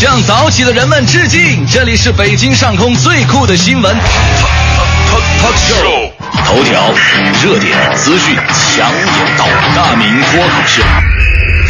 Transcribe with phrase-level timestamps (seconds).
[0.00, 1.62] 向早起的人们致敬！
[1.70, 3.94] 这里是北京上空最酷的新闻
[5.68, 6.10] show，
[6.46, 6.90] 头条、
[7.44, 10.82] 热点、资讯、强有道，大明脱口秀。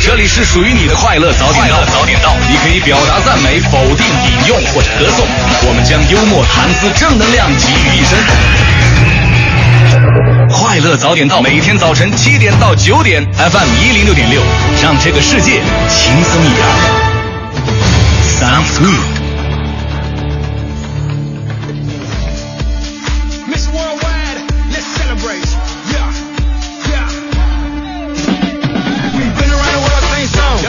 [0.01, 5.27] 这里是属于你的快乐早点到，早点到，你可以表达赞美、否定、引用或者歌颂，
[5.67, 8.17] 我们将幽默、谈资、正能量集于一身。
[10.49, 14.41] 快乐早点到，每天早晨七点到九点，FM 一零六点六，
[14.81, 17.10] 让这个世界轻松一点。
[18.41, 19.21] Fast Food。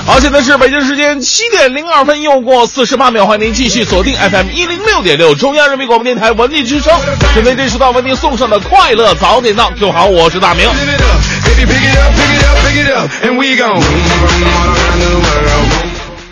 [0.03, 6.91] 好，现在是北京时间七点零二分，又过四十八秒，欢迎您继续锁定 FM 一零六点六，中央人民广播电台文艺之声，
[7.33, 10.67] 准备这时段文您送上的快乐早点到，各位好，我是大明。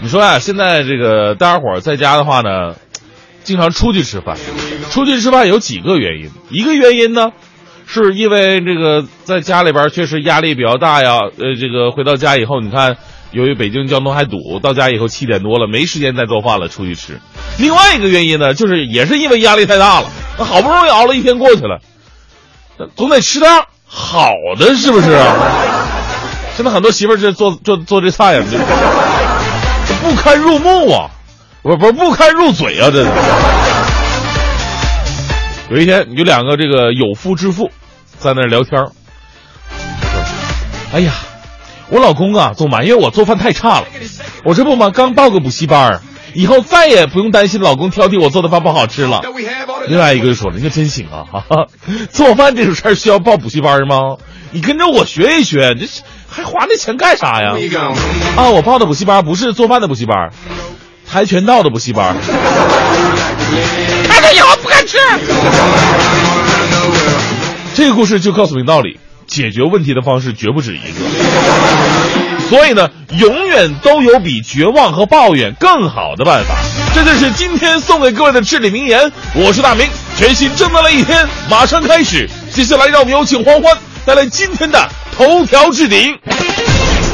[0.01, 2.75] 你说呀、现在这个大家伙在家的话呢，
[3.43, 4.37] 经常出去吃饭，
[4.91, 7.31] 出去吃饭有几个原因，一个原因呢。
[7.91, 12.97] 是因为这个在家里边确实压力比较大呀，呃，这个回到家以后，你看，
[13.31, 17.19] 由于北京交通还堵，到家以后七点多了，没时间再做饭了，出去吃。
[17.57, 21.79] 另外一个原因呢，就是也是因为压力太大了，好不容易熬了一天过去了，
[22.95, 23.51] 总得吃点
[23.87, 25.35] 好的，是不是啊？
[26.55, 28.55] 现在很多媳妇儿这做做做这菜呀，这
[30.09, 31.11] 不堪入目啊，
[31.61, 33.05] 不不不堪入嘴啊，这。
[35.69, 37.69] 有一天，有两个这个有夫之妇
[38.17, 38.83] 在那聊天
[40.91, 41.13] 哎呀，
[41.89, 43.85] 我老公啊，总埋怨我做饭太差了。
[44.43, 46.01] 我这不嘛，刚报个补习班，
[46.33, 49.21] 以后再也不用担心老公挑剔我做的饭不好吃了。
[49.87, 51.67] 另外一个就说了：“你可真行啊，哈哈，
[52.11, 54.17] 做饭这种事儿需要报补习班吗？
[54.51, 57.55] 你跟着我学一学，这是还花那钱干啥呀？”
[58.37, 60.31] 啊，我报的补习班不是做饭的补习班，
[61.05, 62.15] 跆拳道的补习班。
[64.03, 64.97] 看着以后不敢吃。
[67.73, 71.98] 这个故事就告诉明道理：解决问题的方式绝不止一个。
[72.49, 72.89] 所以呢，
[73.19, 76.55] 永远都有比绝望和抱怨更好的办法。
[76.95, 79.11] 这就是今天送给各位的至理名言。
[79.35, 79.87] 我是大明，
[80.17, 82.27] 全新正能量一天马上开始。
[82.51, 86.17] 接下来，让我们有请欢欢带来今天的头条置顶。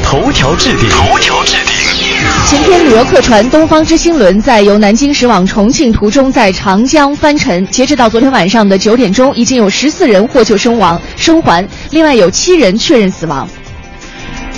[0.02, 1.74] 头条置顶，头条置顶。
[2.48, 7.66] 前天，旅游客船“东方之星轮”在由南京驶往重庆途中，在长江翻沉。
[7.66, 13.46] 截止到昨天晚上的九点钟，已经有十四人获救身亡生还，另外有七人确认死亡。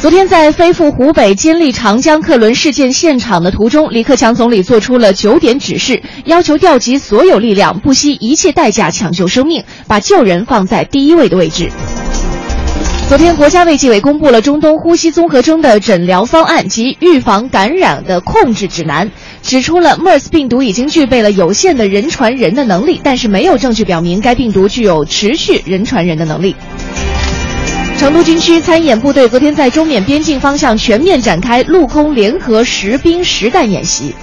[0.00, 11.68] 昨天在飞赴湖北监利长江客轮事件现场的途中，李克强总理做出了九点指示，要求调集所有力量，不惜一切代价抢救生命，把救人放在第一位的位置。
[13.08, 19.10] 昨天，国家卫计委公布了中东呼吸综合征的诊疗方案及预防感染的控制指南，
[19.42, 26.54] 指出了 MERS 病毒已经具备了有限的人传人的能力，但是没有证据表明该病毒具有持续人传人的能力。
[27.98, 34.14] 成都军区参演部队昨天在中缅边境方向全面展开陆空联合实兵实弹演习。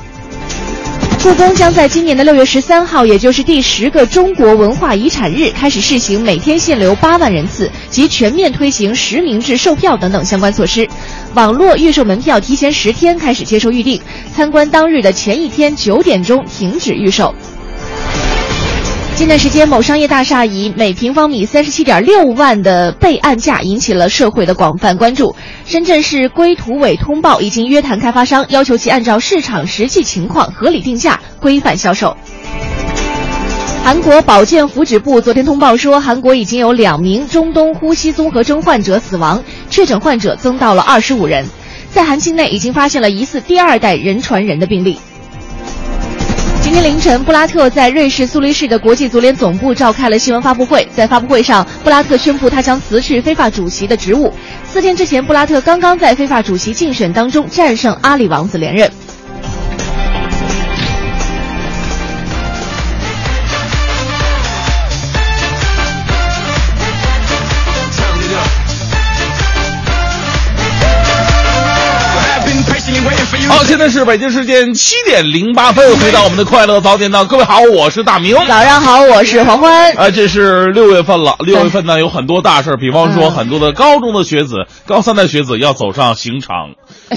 [1.22, 10.88] 故宫将在今年的六月十三号，也就是第十个中国文化遗产日，开始试行每天限流八万人次及全面推行实名制售票等等相关措施。
[11.34, 14.00] 网络预售门票提前十天开始接受预定，
[14.34, 17.36] 参观当日的前一天九点钟停止预售。
[19.16, 25.34] 近段时间，某商业大厦以每平方米三十七点六万的备案价引起了社会的广泛关注。
[25.66, 32.18] 深圳市规土委通报，已经约谈开发商，要求其按照市场实际情况合理定价、规范销售。
[33.86, 41.46] 韩国保健福祉部昨天通报说，韩国已经有两名中东呼吸综合征患者死亡，确诊患者增到了二十五人。
[41.90, 45.00] 在韩境内已经发现了疑似第二代人传人的病例。
[46.66, 50.84] 今天凌晨，布拉特在瑞士苏黎世的国际足联总部召开了新闻发布会。
[50.92, 54.34] 在发布会上，布拉特宣布他将辞去非法主席的职务。
[54.64, 58.92] 四天之前，布拉特刚刚在非法主席竞选当中战胜阿里王子连任。
[73.76, 78.34] 现在是北京时间七点零八分，回到我们的快乐早点档，各位好，我是大明。
[78.48, 79.92] 早上好，我是黄欢。
[79.98, 86.70] 啊，这是六月份了，六月份呢有很多大事儿，比方说嗯很多的高中的学子、高三的学子要走上刑场，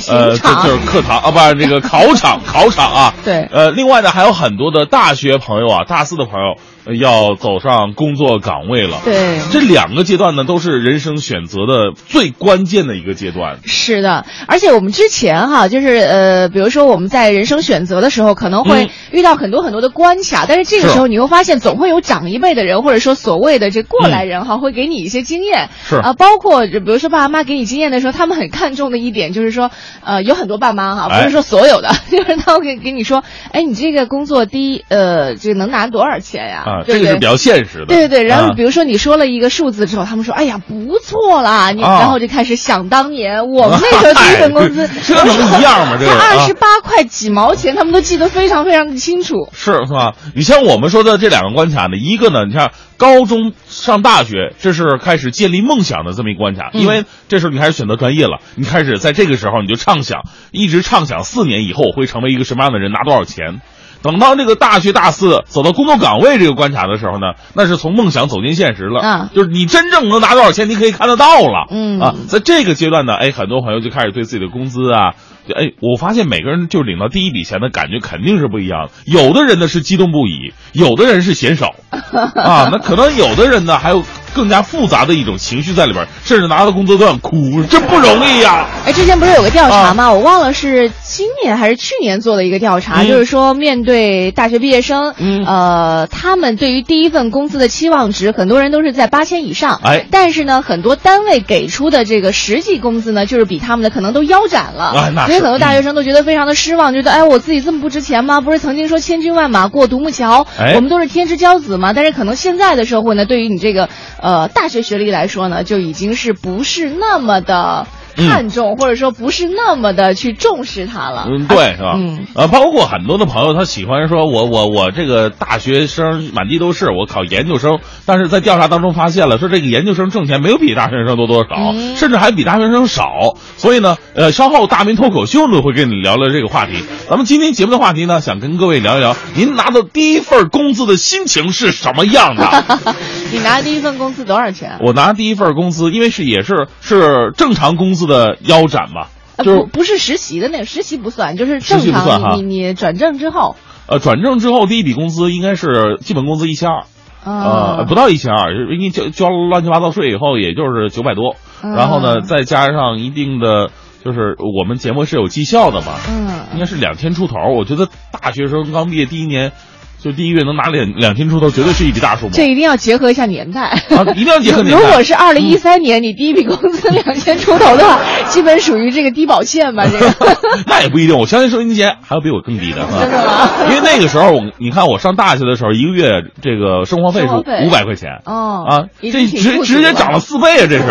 [0.09, 3.15] 呃，这就是课堂啊，不是这个考场，考场啊。
[3.25, 8.99] 对呃，另外呢还有很多的大学朋友啊，大四的朋友，呃要走上工作岗位了。
[9.05, 13.59] 对，这两个阶段呢，都是人生选择的最关键的一个阶段。
[13.65, 25.69] 是的，而且我们之前哈，就是呃，比如说我们在人生选择的时候，可能会嗯遇到很多很多的关卡，但是这个时候你会发现，总会有长一辈的人，或者说所谓的这过来人哈，会给你一些经验。
[25.85, 29.71] 是啊，包括就比如说爸爸妈妈给你经验的时候，他们很看重的一点就是说，
[30.05, 36.65] 呃，有很多爸妈哈，哎不是说所有的， 就是他会给给你说，哎，你这个工作第一，呃，这个能拿多少钱呀？
[36.67, 37.87] 啊，这个是比较现实的。
[37.87, 49.49] 对对对，然后啊比如说你说了一个数字之后，他们说：“哎呀，不错啦！”你、啊然后就开始想当年我们那时候第一份工资，这能一样吗这二十八块几毛钱，他们都记得非常非常的清楚。
[49.53, 50.15] 是是吧？
[50.35, 60.23] 你像我们说的这两个关卡呢，一个呢，你像高中上大学，这是开始建立梦想的这么一个关卡，嗯因为这时候你开始选择专业了，你开始在这个时候你就畅想，
[60.53, 63.61] 一直畅想四年以后我会成为一个什么样的人，拿多少钱。
[64.03, 72.01] 等到这个大学大四走到工作岗位这个关卡的时候呢，那是从梦想走进现实了，啊就是你真正能拿多少钱，你可以看得到了，嗯。
[72.01, 75.15] 啊，在这个阶段呢，哎，很多朋友就开始对自己的工资啊，
[75.49, 78.93] 就哎，我发现每个人就领到第一笔钱的感觉肯定是不一样的。
[79.05, 84.03] 有的人呢是激动不已，有的人是嫌少，啊，那可能有的人呢还有
[84.35, 90.13] 更加复杂的一种情绪在里边，甚至拿到工作都想哭，真不容易呀、哎，之前不是有个调啊查吗？
[90.13, 99.81] 我忘了是今年还是去年做的一个调查，嗯就是说面对大学毕业生，嗯呃，他们对于第一份工资的期望值，很多人都是在八千以上。
[99.83, 104.93] 哎但是呢，很多单位给出的这个实际工资呢，就是比他们的可能都腰斩了。
[104.97, 108.41] 哎那是所以很多大学生都觉得非常的失望，觉得哎，我自己这么不值钱吗？
[108.41, 111.93] 不是曾经说千军万马过独木桥，哎我们都是天之骄子吗？
[111.95, 113.89] 但是可能现在的社会呢，对于你这个
[114.21, 117.87] 呃大学学历来说呢，就已经是不是那么的。
[118.19, 121.27] 嗯看重，或者说不是那么的去重视它了。
[121.31, 121.95] 嗯，对，是吧？
[121.97, 133.37] 嗯，呃，包括很多的朋友，他喜欢说我我我这个大学生满地都是，我考研究生，但是在调查当中发现了，说这个研究生挣钱没有比大学生多多少，嗯甚至还比大学生少。
[133.57, 136.83] 所以呢，呃，稍后大明脱口秀呢会跟你聊聊这个话题。
[137.09, 142.65] 咱们今天节目的话题呢，想跟各位聊一聊，您拿到第一份工资的心情是什么样的？
[143.33, 144.79] 你拿第一份工资多少钱？
[144.85, 149.07] 我拿第一份工资，因为是也是是正常工资的腰斩嘛，
[149.37, 153.55] 呃就是不不是实习的那个，实习不算，就是实正习不算哈常你你你转正之后，
[153.87, 156.85] 呃转正之后第一笔工资应该是基本工资一千二。
[157.25, 161.37] 呃，啊不到一千二，因为交交了乱七八糟税以后，也就是九百多。
[161.63, 163.71] 嗯然后呢，再加上一定的，
[164.05, 167.35] 就是我们节目是有绩效的嘛，嗯应嗯，该是两千出头。
[167.57, 169.53] 我觉得大学生刚毕业第一年，
[170.01, 172.33] 就第一个月能拿两两千出头，绝对是一笔大数目。
[172.33, 173.63] 这一定要结合一下年代。
[173.63, 174.81] 啊，一定要结合年代。
[174.81, 177.99] 如果是二零一三年，你第一笔工资两千出头的话，
[178.29, 179.85] 基本属于这个低保线吧？
[179.91, 180.15] 这个
[180.67, 187.35] 那也不一定，我相信收音机前还有比我更低的， 是吧真的吗因为那个时候我，你看我上大学的时候，一个月这个生活费是
[187.67, 190.85] 五百块钱哦啊，这直直接涨了四倍啊，这是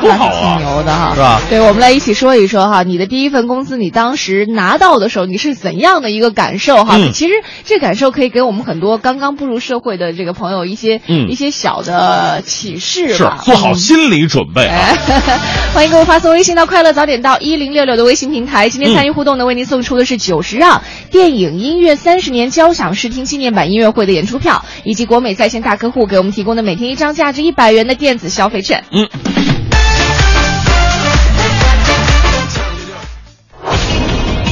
[0.00, 0.58] 多好那是挺啊！
[0.58, 6.96] 牛的哈，是吧对，我们来一起说一说哈，你的第一份工资，你当时拿到的时候，你是怎样的一个感受哈？
[6.98, 7.34] 嗯其实
[7.64, 13.38] 这感受可以给我们很多刚刚步入社会的这个朋友一些、嗯一些小的启示是吧。
[13.44, 14.76] 做好嗯心理准备啊！
[14.78, 15.38] 哎，
[15.74, 18.68] 欢迎各位发送微信到“快乐早点到一零六六”的微信平台。
[18.68, 28.84] 今天参与互动呢，为您送出的是九十让电影音乐三十年交响视听纪念版音乐会的演出票，以及国美在线大客户给我们提供的每天一张价值一百元的电子消费券。
[28.90, 29.08] 嗯，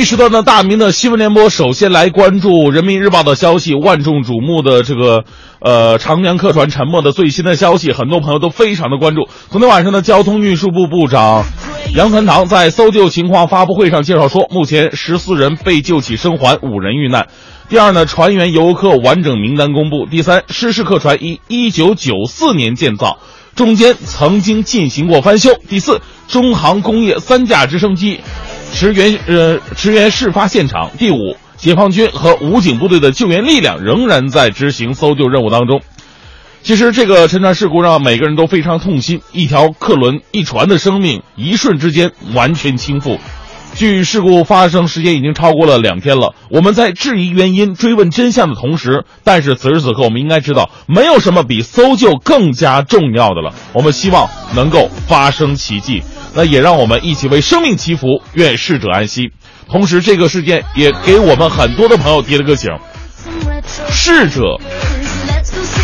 [0.00, 5.24] 一时段呢，大明的新闻联播首先来关注人民日报的消息，万众瞩目的这个
[5.60, 9.28] 呃长江客船沉没的最新的消息，很多朋友都非常的关注。
[9.50, 11.44] 昨天晚上呢，交通运输部部长
[11.94, 17.26] 杨传堂在搜救情况发布会上介绍说，目前十四人被救起生还，五人遇难。
[17.68, 20.06] 第二呢，船员游客完整名单公布。
[20.10, 23.18] 第三，失事客船于一九九四年建造，
[23.54, 25.50] 中间曾经进行过翻修。
[25.68, 28.20] 第四，中航工业三架直升机
[28.72, 30.90] 驰援呃驰援事发现场。
[30.98, 35.80] 第五，解放军和武警部队的救援力量仍然在执行搜救任务当中。
[36.62, 43.18] 其实这个沉船事故让每个人都非常痛心，一条客轮、一船的生命，一瞬之间完全倾覆。
[43.74, 53.54] 据事故发生时间已经超过了两天了，我们在质疑原因、追问真相的同时，但是此时此刻，我们应该知道，没有什么比搜救更加重要的了。
[53.72, 56.02] 我们希望能够发生奇迹，
[56.34, 59.30] 那也让我们一起为生命祈福，愿逝者安息。
[59.66, 62.70] 同时，这个事件也给我们很多的朋友提了个醒：
[63.90, 64.42] 逝者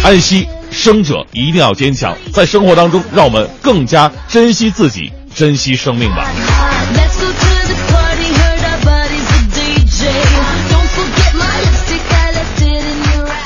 [0.05, 2.15] 安息，生者一定要坚强。
[2.33, 6.29] 在生活当中，让我们更加珍惜自己，珍惜生命吧。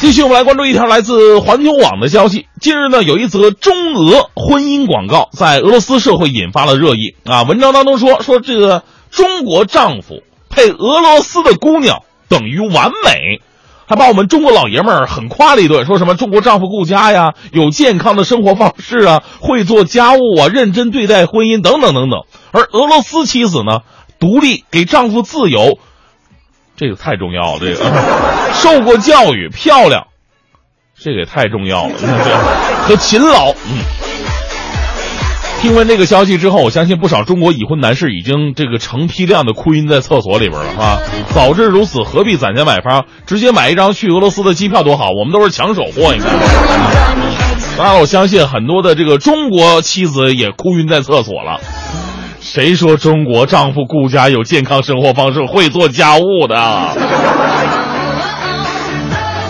[0.00, 2.46] 继续，我们来关注一条来自环球网的消息。
[2.60, 7.42] 近日呢，有一则中俄婚姻广告在俄罗斯社会引发了热议啊。
[7.44, 11.98] 文章当中说，说这个中国丈夫配俄罗斯的姑娘
[12.28, 13.40] 等于完美，
[13.86, 22.22] 还把我们中国老爷们儿很夸了一顿，说什么中国丈夫顾家呀，有健康的生活方式啊，会做家务啊，认真对待婚姻等等等等。
[22.50, 23.82] 而俄罗斯妻子呢，
[24.20, 25.78] 独立，给丈夫自由。
[26.76, 27.84] 这个太重要了，这个
[28.54, 30.06] 受过教育、漂亮，
[30.98, 31.94] 这个也太重要了，
[32.88, 33.50] 和勤劳。
[33.50, 33.82] 嗯，
[35.60, 40.98] 听闻这个消息之后，我相信不少中国已婚男士已经这个成批量的哭晕在厕所里边了，啊！
[41.34, 43.04] 早知如此，何必攒钱买房？
[43.26, 46.30] 直接买一张去俄罗斯的机票多好，我们都是抢手货，应该。
[47.76, 51.60] 当然，我相信很多的这个中国妻子也哭晕在厕所了。
[52.40, 56.96] 谁说中国丈夫顾家有健康生活方式，会做家务的？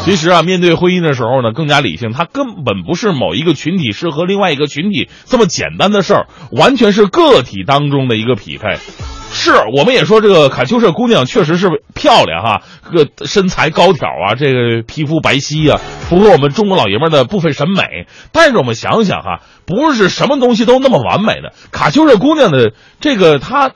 [0.05, 2.13] 其实啊，面对婚姻的时候呢，更加理性。
[2.13, 8.79] 它根本不是某一个群体适合另外一个群体这么简单的事儿，完全是个体当中的一个匹配。
[9.33, 18.07] 是，我们也说这个卡秋莎姑娘确实是漂亮哈，这个身材高挑啊，这个皮肤白皙啊，符合我们中国老爷们的部分审美。
[18.33, 21.53] 但是我们想想哈，不是什么东西都那么完美的。
[21.71, 23.71] 卡秋莎姑娘的这个她，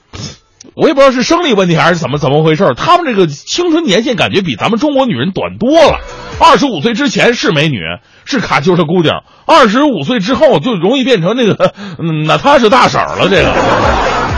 [0.74, 6.00] 我也不知道是生理问题还是怎么怎么回事，她们这个青春年限感觉比咱们中国女人短多了。
[6.40, 7.78] 二十五岁之前是美女，
[8.24, 14.33] 是卡秋莎姑娘；二十五岁之后就容易变成那个，嗯，那她是大婶了，这个。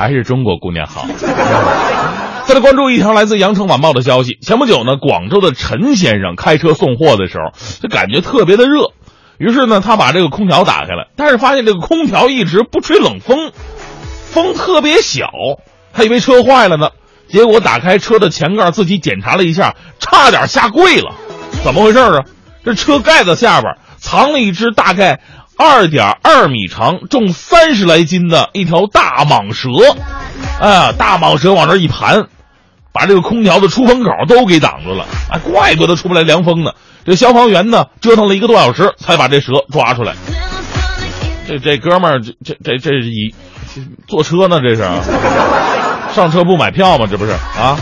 [0.00, 1.06] 还是中国姑娘好。
[2.46, 7.52] 再来关注一条来自《羊城晚报》的消息：前不久呢，广州的陈先生开车送货的时候，
[7.82, 8.92] 就感觉特别的热，
[9.36, 13.52] 于是呢，他把这个空调打开了，但是发现这个空调一直不吹冷风，
[14.30, 15.28] 风特别小，
[15.92, 16.88] 他以为车坏了呢。
[17.28, 21.14] 结果打开车的前盖，自己检查了一下，差点下跪了。
[21.62, 22.24] 怎么回事啊？
[22.64, 25.20] 这车盖子下边藏了一只大概。
[25.60, 29.68] 二点二米长、重三十来斤的一条大蟒蛇，
[30.58, 32.28] 啊，大蟒蛇往这一盘，
[32.94, 35.04] 把这个空调的出风口都给挡住了。
[35.28, 36.72] 啊，怪不得出不来凉风呢。
[37.04, 40.14] 这消防员呢，折腾了一个多小时才把这蛇抓出来。
[41.46, 43.34] 这这哥们儿，这这这这一
[44.08, 44.88] 坐车呢，这是
[46.14, 47.06] 上车不买票吗？
[47.10, 47.76] 这不是啊？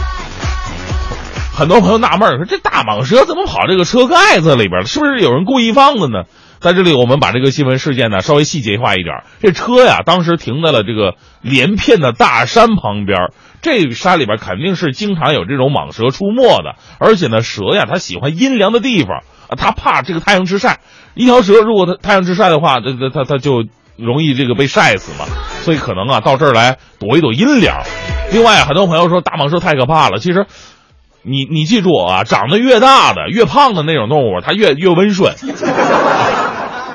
[1.54, 4.86] 很多朋友纳闷说，这大蟒蛇怎么跑这个车盖子里边了？
[4.86, 6.24] 是不是有人故意放的呢？
[6.60, 9.22] 在这里，我们把这个新闻事件呢稍微细节化一点。
[9.40, 13.32] 这车呀，当时停在了这个连片的大山旁边。
[13.60, 16.76] 这山里边肯定是经常有这种蟒蛇出没的。
[16.98, 20.78] 而且呢，蛇呀，它喜欢阴凉的地方啊，它怕这个太阳直晒。
[21.14, 23.64] 一条蛇如果它太阳直晒的话，它它它它就
[23.96, 25.26] 容易这个被晒死嘛。
[25.62, 27.82] 所以可能啊，到这儿来躲一躲阴凉。
[28.32, 30.18] 另外，很多朋友说大蟒蛇太可怕了。
[30.18, 30.46] 其实，
[31.22, 35.34] 你你记住啊，长得越大的、越胖的那种动物，它越越温顺。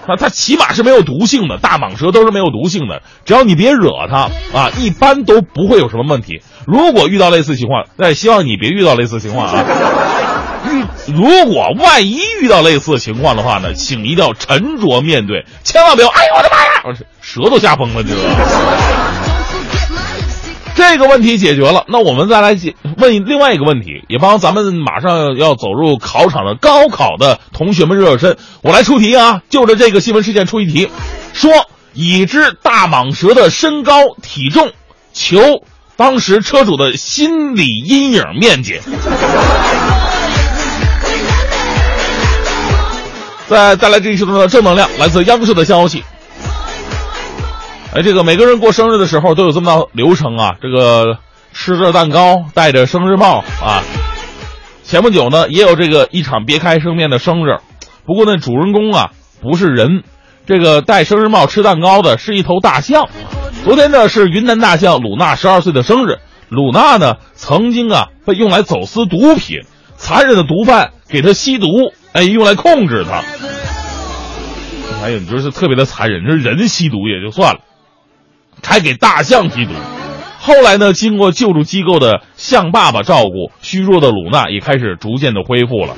[0.07, 6.41] 它它起码是没有毒性的，大蟒蛇都是没有毒性的，只要你别惹它啊，一般都不会有什么问题。
[6.65, 9.65] 如果遇到类似情况，那希望你别遇到类似情况啊。
[10.72, 10.83] 遇
[11.13, 18.92] 如果万一遇到类似情况的话呢，请一定要沉着面对，千万不要，哎呦我的妈呀，蛇都吓疯了，这个。
[20.75, 28.37] 这个问题解决了，那我们再来解问另外一个问题，也帮咱们马上要走入考场的高考的同学们热热身。
[28.61, 30.89] 我来出题啊，就着这个新闻事件出一题，
[31.33, 31.51] 说
[31.93, 34.71] 已知大蟒蛇的身高体重，
[35.13, 35.63] 求
[35.95, 38.79] 当时车主的心理阴影面积。
[43.47, 46.03] 再再来这一期的正能量，来自央视的消息。
[47.95, 51.19] 哎，这个每个人过生日的时候都有这么道流程啊，这个
[51.53, 53.83] 吃着蛋糕，戴着生日帽啊。
[54.83, 57.59] 前不久呢，也有这个一场别开生面的生日，
[58.03, 59.12] 不过呢，主人公啊
[59.43, 60.03] 不是人，
[60.47, 63.07] 这个戴生日帽吃蛋糕的是一头大象。
[63.63, 66.17] 昨天呢是云南大象鲁娜十二岁的生日，
[66.50, 69.59] 鲁娜呢曾经啊被用来走私毒品，
[69.97, 71.67] 残忍的毒贩给他吸毒，
[72.13, 73.21] 哎，用来控制他。
[75.03, 77.59] 哎呀，你说是特别的残忍，这人吸毒也就算了。
[78.65, 79.74] 还给大象吸毒，
[80.39, 85.96] 后来呢，经过救助机构的象爸爸照顾，虚弱的鲁娜也开始逐渐的恢复了。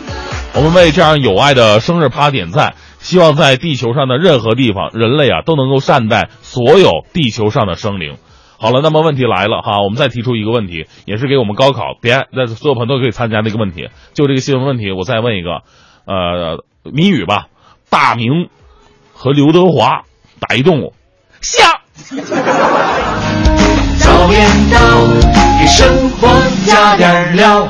[0.54, 8.18] 我们为这样有爱的生日趴点赞，希望在地球上的任何地方，人类啊都能够善待所有地球上的生灵。
[8.58, 13.88] 好了，那么问题来了哈，我们再提出一个问题，也是给我们高考别那所有朋友都可以参加的一个问题。
[14.14, 15.62] 就这个新闻问题，我再问一个，
[16.06, 17.48] 呃，谜语吧。
[17.90, 18.50] 大明
[19.14, 20.04] 和刘德华
[20.42, 20.94] 打一动物，
[21.42, 21.85] 下。
[24.00, 24.80] 早点到，
[25.60, 26.28] 给生活
[26.66, 27.68] 加点料。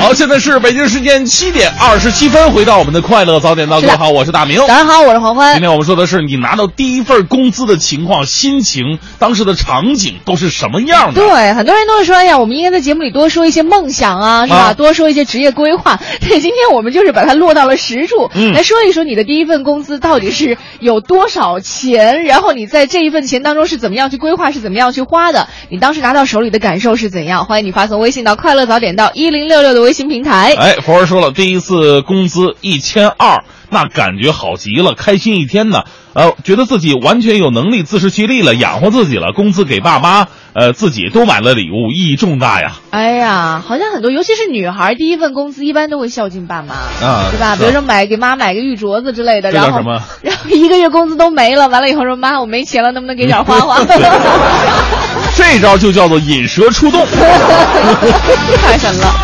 [0.00, 4.56] 好，现在是北京时间七点二十七分，回到我们的快乐早点到，各位好，我是大明。
[4.60, 5.60] 早上好，我是黄欢今。
[5.60, 11.20] 天我们说的是你拿到第一份工资的情况、心情、当时的场景都是什么样的？
[11.20, 14.56] 对，很多人都会说，哎呀，我们应该在节目里多说一些梦想啊，是吧？
[14.58, 16.00] 啊多说一些职业规划。
[16.20, 25.46] 对，今天我们就是把它落到了实处，嗯来说一说你的第一份工资到底是有多少钱，然后你在这一份钱当中是怎么样去规划，是怎么样去花的？
[25.68, 27.44] 你当时拿到手里的感受是怎样？
[27.44, 30.54] 欢迎你发送微信到“快乐早点到一零六六”的微信平台。
[30.56, 35.82] 哎，佛儿说了，第一次工资一千二，那感觉好极了，开心一天呢。
[36.12, 39.32] 呃，觉得自己完全有能力自食其力了，养活自己了。
[39.32, 42.72] 工资给爸妈，呃，自己都买了礼物，意义重大呀。
[42.90, 46.74] 哎呀，好像很多，尤其是女孩，第一份工资一般都会孝敬爸妈，
[47.06, 47.54] 啊对吧？
[47.54, 53.78] 比如说买给妈买个玉镯子之类的，然后什么然后一个月工资都没了，完了以后说妈，我没钱了，能不能给点花花？
[55.36, 57.06] 这招就叫做引蛇出洞。
[58.60, 59.14] 太神了。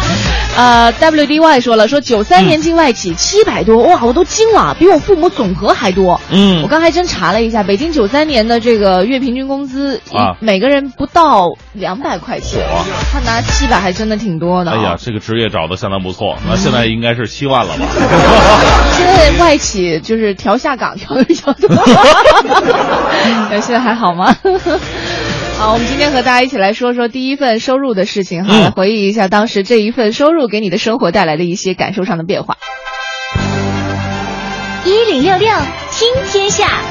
[0.56, 6.20] 呃，WDY 说了，说九三年进外企七百多，哇，我都惊了，比我父母总和还多。
[6.30, 6.62] 嗯。
[6.62, 10.36] 我刚还真查了一下，北京九三年的这个月平均工资，啊。
[10.40, 12.82] 每个人不到两百块钱哇，
[13.12, 17.84] 他拿七百还真的挺多的、哎呀，，这个职业找的相当不错，那现在应该是七万了吧？
[18.96, 21.68] 现在外企就是调下岗调的比较多，
[23.50, 24.34] 呃 现在还好吗？
[25.58, 32.58] 好，我们今天和大家一起来说说第一份收入的事情哈，嗯来回忆一下当时这一份收入给你的生活带来的一些感受上的变化。
[34.84, 35.48] 一零六六
[35.90, 36.82] 听天下，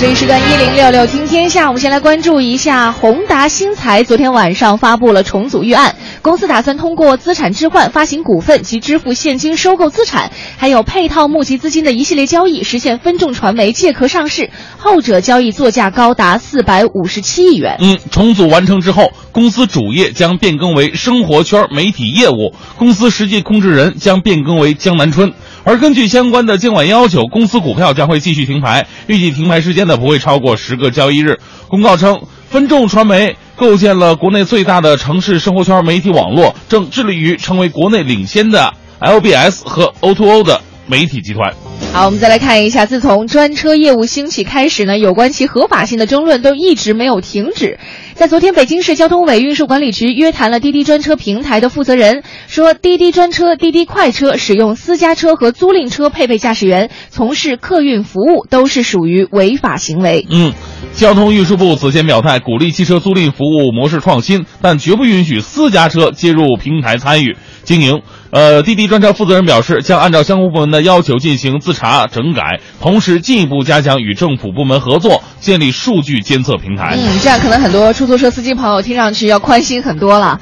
[0.00, 17.76] 这一时段一零六六听天下，我们先来关注一下宏达新材昨天晚上发布了重组预案，公司打算通过资产置换、发行股份及支付现金收购资产，还有配套募集资金的一系列交易，实现分众传媒借壳上市，后者交易作价高达四百五十七亿元。
[17.80, 25.32] 嗯，重组完成之后，公司主业将变更为生活圈媒体业务，公司实际控制人将变更为江南春。
[25.64, 31.38] 而根据相关的监管要求，公司股票将会继续停牌，预计停牌时间呢不会超过十个交易日。
[31.68, 41.54] 公告称，分众传媒构建了国内最大的城市生活圈媒体网络，正致力于成为国内领先的 LBS 和 O2O 的媒体集团。
[41.94, 47.78] 好，我们再来看一下，自从专车业务兴起开始呢，有关其合法性的争论都一直没有停止。
[48.14, 60.24] 在昨天，北京市交通委运输管理局约谈了滴滴专车平台的负责人，说滴滴专车、滴滴快车使用私家车和租赁车配备驾驶员，从事客运服务，都是属于违法行为。
[60.30, 60.52] 嗯，
[60.94, 68.02] 交通运输部此前表态，鼓励汽车租赁服务模式创新，但绝不允许私家车接入平台参与经营。
[68.30, 76.96] 呃，滴滴专车负责人表示，将按照相关部门的要求进行自查整改，同时进一步加强与政府部门合作，建立数据监测平台。
[76.96, 80.40] 嗯，这样可能很多出租车司机朋友听上去要宽心很多了。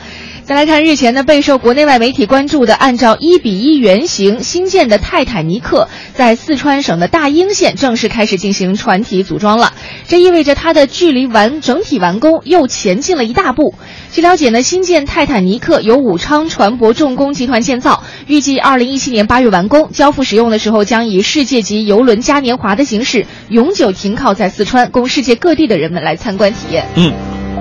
[0.53, 9.73] 再来看日前呢，备受国内外媒体关注的，按照一比一原型新建的泰坦尼克，在四川省的大英县正式开始进行船体组装了。
[10.07, 13.75] 这意味着它的距离完整体完工又前进了一大步。
[14.11, 26.87] 据了解呢，新建泰坦尼克由武昌船舶重工集团建造，预计二零一七年八月完工，交付使用的时候将以世界级邮轮嘉年华的形式永久停靠在四川，供世界各地的人们来参观体验。
[26.97, 27.11] 嗯，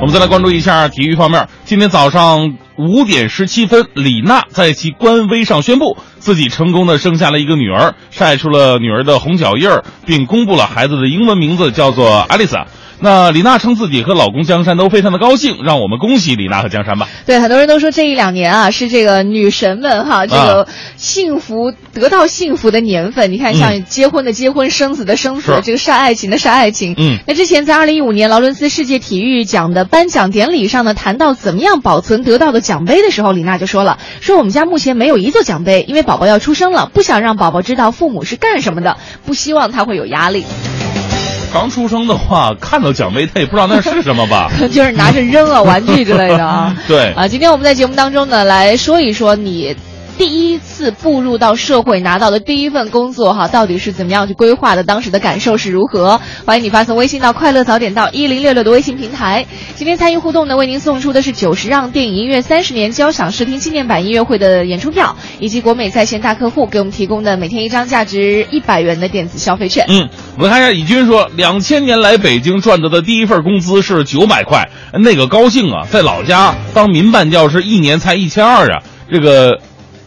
[0.01, 1.47] 我们再来关注一下体育方面。
[1.63, 12.58] 今天早上五点十七分，李娜在其官微上宣布自己成功的生下了一个女儿，晒出了女儿的红脚印儿，并公布了孩子的英文名字叫做爱丽丝。
[13.04, 17.10] 那李娜称自己和老公江山都非常的高兴，让我们恭喜李娜和江山吧。
[17.26, 23.32] 对，很多人都说这一两年啊，是这个女神们哈，这个幸福、得到幸福的年份。
[23.32, 26.94] 你看，像结婚的结婚，生子的生子，是这个晒爱情的晒爱情。
[26.98, 40.46] 嗯那之前在二零一五年劳伦斯世界体育奖的颁奖典礼上呢，谈到怎么样保存得到的奖杯的时候，李娜就说了，说我们家目前没有一座奖杯，因为宝宝要出生了，不想让宝宝知道父母是干什么的，不希望他会有压力。
[41.54, 44.50] 刚出生的话，看到奖杯他也不知道那是什么吧？
[44.72, 46.76] 就是拿着扔啊玩具之类的啊。
[46.88, 49.76] 对啊，今天我们在节目当中呢，来说一说你。
[50.22, 54.84] 第一次步入到社会拿到的第一份工作哈，到底是怎么样去规划的？
[54.84, 56.22] 当时的感受是如何？
[56.46, 59.48] 欢迎你发送微信到“快乐早点到一零六六”的微信平台。
[59.74, 69.88] 今天参与互动呢，为您送出的是九十让电影音乐三十年交响视听纪念版音乐会的演出票，以及国美在线大客户给我们提供的每天一张价值一百元的电子消费券。
[69.90, 70.08] 嗯，
[70.38, 75.88] 我们看一下，以军说，两千年来北京赚得的第一份工资是九百块，那个高兴啊！
[75.90, 79.60] 在老家当民办教师，一年才一千二啊，这个。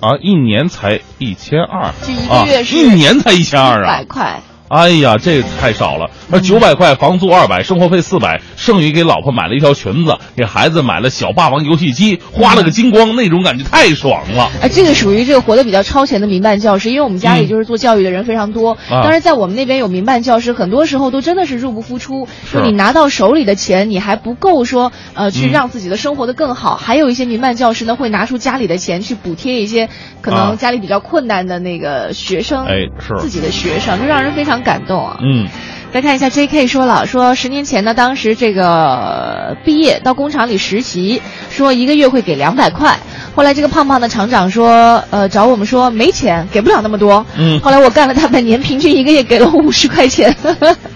[0.04, 4.42] 啊，一年才一千二，啊一个月是一年才一千二啊，百块。
[4.74, 6.10] 哎呀，这太少了。
[6.26, 14.50] 那九百块，房租二百，生活费四百，剩余给老婆买了一条裙子，给孩子买了小霸王游戏机，花了个精光，那种感觉太爽了。
[14.60, 18.76] 哎，这个属于这个活得比较超前的民办教师，因为我们家里就是做教育的人非常多。
[18.90, 22.26] 当然，在我们那边有民办教师，很多时候都真的是入不敷出。
[22.52, 26.74] 就你拿到手里的钱，你还不够说呃去让自己的生活的更好。
[26.74, 29.88] 还有一些民办教师呢，会拿出家里的钱去补贴一些
[30.20, 35.18] 可能家里比较困难的那个学生，哎，是自己的学生，就让人非常感动啊。
[35.22, 35.46] 嗯。
[35.92, 36.66] 再看一下，J.K.
[36.66, 42.98] 说了，说十年前呢，当时这个毕业到工厂里实习，说一个月会给两百块。
[43.36, 47.24] 后来这个胖胖的厂长说，呃，找我们说没钱，给不了那么多。
[47.36, 47.60] 嗯。
[47.60, 50.34] 后来我干了大半年，平均一个月给了我五十块钱。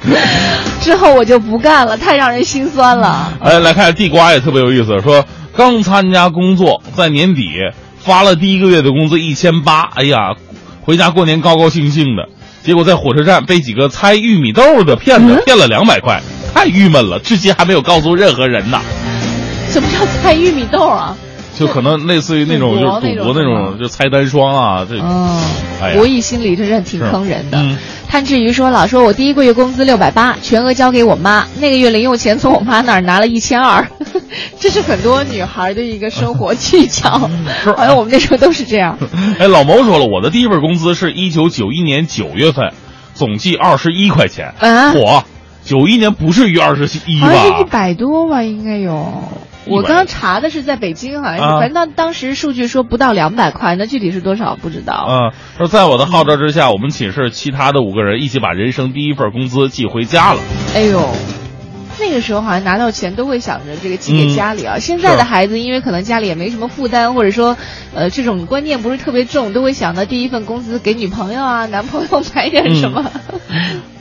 [0.83, 3.33] 之后我就不干了，太让人心酸了。
[3.41, 7.53] 哎，来看地瓜也特别有意思，说刚参加工作，在年底
[8.01, 10.35] 发了第一个月的工资一千八，哎呀，
[10.83, 12.29] 回家过年高高兴兴的。
[12.69, 16.21] 结果在火车站被几个猜玉米豆的骗子骗了两百块，
[16.53, 18.79] 太郁闷了，至今还没有告诉任何人呢。
[19.71, 21.17] 什么叫猜玉米豆啊？
[21.59, 25.41] 就可能类似于那种就是赌博那种，就猜单双啊，这嗯，
[25.83, 27.59] 哎，博弈心理真是挺坑人的。
[27.59, 27.77] 嗯，
[28.09, 33.87] 潘志瑜说老，说我第一个月工资六百八，全额交给我妈，那个月零用钱从我妈那儿拿了一千二，
[34.61, 37.29] 这是很多女孩的一个生活技巧，
[37.77, 38.97] 好像我们那时候都是这样。
[39.39, 42.73] 哎，老毛说了，我的第一份工资是一九九一年九月份，
[43.15, 44.55] 总计二十一块钱。
[44.61, 45.25] 啊，我
[45.65, 47.61] 九一年不至于二十一吧？
[47.61, 49.13] 一百多吧，应该有。
[49.69, 55.07] 我刚查的是在北京，好像是，反正当当时数据说不到两百块，那具体是多少不知道。
[55.09, 60.41] 嗯，说在我的号召之下，我们寝室其他的五个人一起把人生第一份工资寄回家了。
[60.75, 61.09] 哎呦。
[62.01, 64.79] 那个时候好像拿到钱都会想着这个寄给家里啊。
[64.79, 67.57] 现在的孩子因为可能家里也没什么负担，或者说，
[67.95, 73.11] 呃，这种观念不是特别重，都会想到第一份工资给女朋友啊、男朋友买点什么。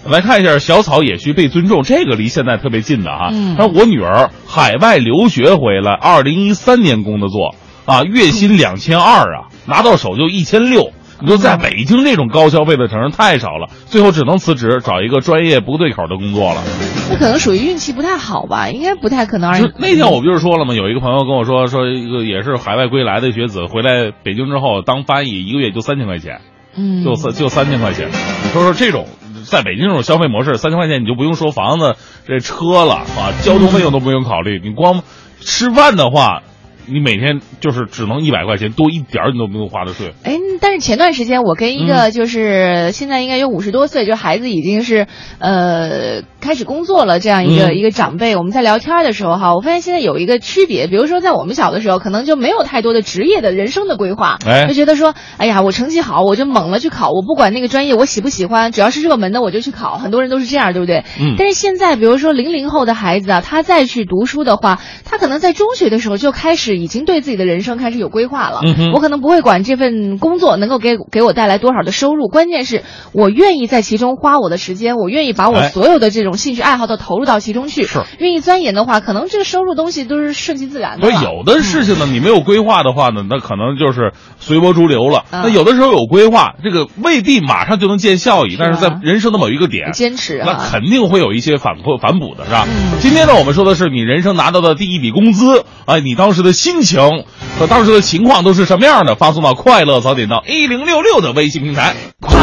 [0.05, 3.29] 来看一下，小草也需被尊重，这个离现在特别近的哈。
[3.33, 3.57] 嗯。
[3.73, 7.55] 我女儿海外留学回来，二零一三年工的作
[7.85, 10.91] 啊，月薪两千二啊，拿到手就一千六。
[11.19, 16.61] 你说在北京这种高消费的城市太少了，最后只能辞职，找一个专业不对口的工作了。
[17.09, 19.71] 那可能属于运气不太好吧，应该不太可能。
[19.77, 20.75] 那天我不就是说了吗？
[20.75, 26.41] 有一个朋友跟我说，说一个也是海外归来的学子回来北京之后当翻译，一个月就三千块钱，
[26.75, 28.09] 嗯，就三就三千块钱。
[28.09, 29.07] 你说说这种
[29.43, 31.95] 在北京这种消费模式，三千块钱你就不用说房子、
[32.27, 35.01] 这车了啊，交通费用都不用考虑，你光
[35.39, 36.43] 吃饭的话。
[36.89, 40.13] 你每天就是只能一百块钱，多一点儿你都不用花的税。
[40.23, 45.07] 哎，但是前段时间我跟一个就是现在应该有五十多岁，就孩子已经是
[45.39, 61.03] 呃开始工作了这样一个一个长辈，我们在聊天的时候哈，我发现现在有一个区别，比如说在我们小的时候，可能就没有太多的职业的人生的规划，就觉得说，哎呀，我成绩好，我就猛了去考，我不管那个专业我喜不喜欢，只要是热门的我就去考，很多人都是这样，对不对？
[61.19, 61.35] 嗯。
[61.37, 66.76] 但是现在比如说零零后的孩子啊，他再去读书的话，他可能在中学的时候就开始。
[66.77, 68.61] 已经对自己的人生开始有规划了。
[68.93, 77.83] 我可能不会管这份工作能够给给我带来多少的收入，关键是我愿意在其中花我的时间，我愿意把我所有的这种兴趣爱好都投入到其中去。
[77.83, 81.09] 是，愿意钻研的话，可能这个收入东西都是顺其自然的。
[81.09, 85.25] 对，有的事情呢，你没有规划的话呢，那可能就是随波逐流了。
[85.31, 92.67] 那有的时候有规划，这个未必马上就能见效益，但是在人生的某一个点坚持，那肯定会有一些反馈反哺的，是吧？
[92.99, 97.23] 今天呢，我们说的是你人生拿到的第一笔工资，哎，你当时的心情。
[97.57, 99.15] 和当时的情况都是什么样的？
[99.15, 101.95] 发送到“快乐早点到一零六六”的微信平台。
[102.19, 102.37] 快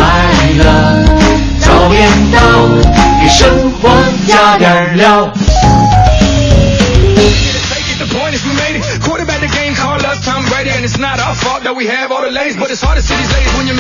[0.59, 0.65] 乐
[1.61, 2.41] 早点到，
[3.21, 3.91] 给生活
[4.27, 5.29] 加点料。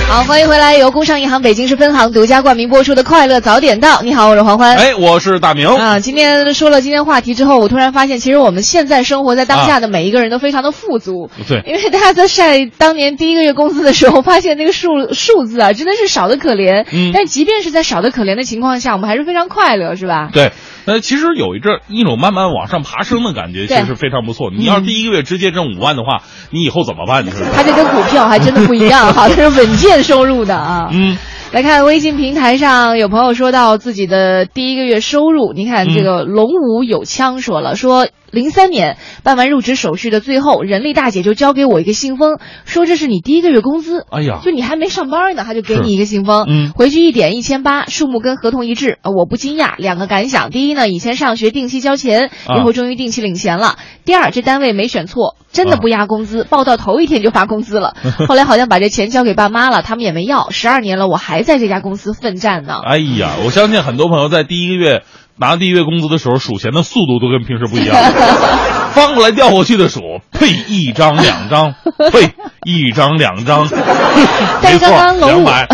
[0.07, 4.01] 好，欢迎回来，由工商银行北京市分行独家冠名播出的《快乐早点到》。
[4.03, 4.77] 你好，我是黄欢。
[4.77, 5.67] 哎，我是大明。
[5.67, 11.31] 啊，今天说了今天话题之后，我突然发现，其实我们现在生活在当下的每一个人都非常的富足。
[11.49, 16.85] 对因为大家在晒当年第一个月工资的时候，发现那个数 数字啊，真的是少的可怜。
[16.93, 20.29] 嗯但即便是在少的可怜的情况下，我们还是非常快乐，是吧？
[20.31, 20.53] 对，
[20.87, 24.51] 呃，其实有一阵一种慢慢往上爬升的感觉，其实非常不错。
[24.51, 27.25] 你要是第一个月直接挣五万的话，你以后怎么办？
[27.25, 27.49] 你说说？
[27.55, 30.88] 它这跟股票还真的不一样哈， 它是稳健收入的啊。
[30.92, 31.16] 嗯，
[31.53, 44.05] 来看微信平台上有朋友说到自己的第一个月收入，你看这个龙武有枪说了，说零三年办完入职手续的最后，人力大姐就交给我一个信封，说这是你第一个月工资。
[44.11, 49.75] 哎呀就你还没上班呢，他就给你一个信封，嗯回去一点一千八，数目跟合同一致，呃我不惊讶。
[49.79, 57.94] 两个感想：第一呢，以前上学定期交钱，啊以后终于定期领钱了；第二，这单位没选错，真的啊不压工资，报到头一天就发工资了。
[58.29, 60.51] 后来好像把这钱交给爸妈了，他们也没要。
[60.51, 62.81] 十二年了，我还在这家公司奋战呢。
[62.85, 65.03] 哎呀，我相信很多朋友在第一个月
[65.37, 67.97] 拿第一月工资的时候，数钱的速度都跟平时不一样，
[68.92, 71.75] 翻过来调过去的数，呸，一张两张，
[72.12, 73.68] 呸，一张两张，
[74.62, 75.68] 但是没错刚刚龙五 两百，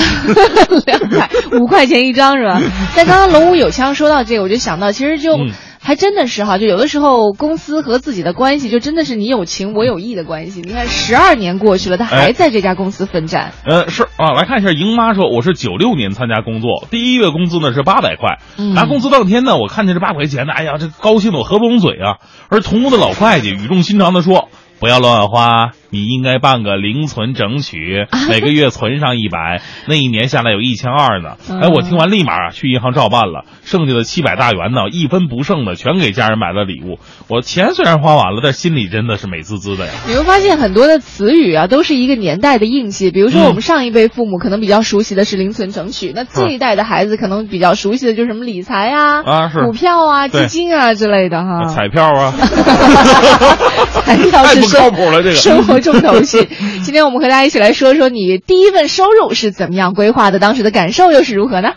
[0.87, 2.61] 两百五块钱一张是吧？
[2.97, 5.51] 但刚刚龙武有枪说到这个，我就想到，其实就、嗯
[5.83, 10.61] 还真的是哈，就有的时候公司和自己的关系，就真的是你有情我有意的关系。
[10.61, 13.53] 你看，十二年过去了，他还哎在这家公司奋战。
[13.65, 22.19] 呃，是啊，来看一下，莹妈说我是九六年参加工作，第一月工资呢是八百块，嗯拿工资当天呢，我看见这八百块钱呢，哎呀，这高兴的我合不拢嘴啊。
[22.51, 24.49] 而同屋的老会计语重心长的说。
[24.81, 31.37] 不要乱花，你应该办个零存整取，每个月存上一百， 那一年下来有一千二呢。
[31.61, 36.99] 哎，我听完立马啊去银行照办了，剩下的七百大元呢，一分不剩的全给家人买了礼物。
[37.29, 39.93] 我钱虽然花完了，但心里真的是美滋滋的呀。
[40.07, 43.11] 你会发现很多的词语啊，都是一个年代的印记。
[43.11, 51.65] 比如说，嗯我们上一辈父母可能比较熟悉的是零存整取，那这一代的孩子可能比较熟悉的就是什么理财啊、啊是股票啊、基金啊之类的哈。
[51.65, 52.33] 彩票啊，
[54.05, 56.49] 彩票太不靠谱了，这个生活重头戏。
[56.85, 61.71] 今天我们和大家一起来说说你第一份收入是怎么样规划的，当时的感受又是如何呢？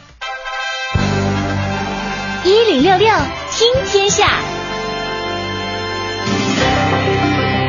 [2.45, 3.07] 一零六六
[3.51, 4.39] 听天下，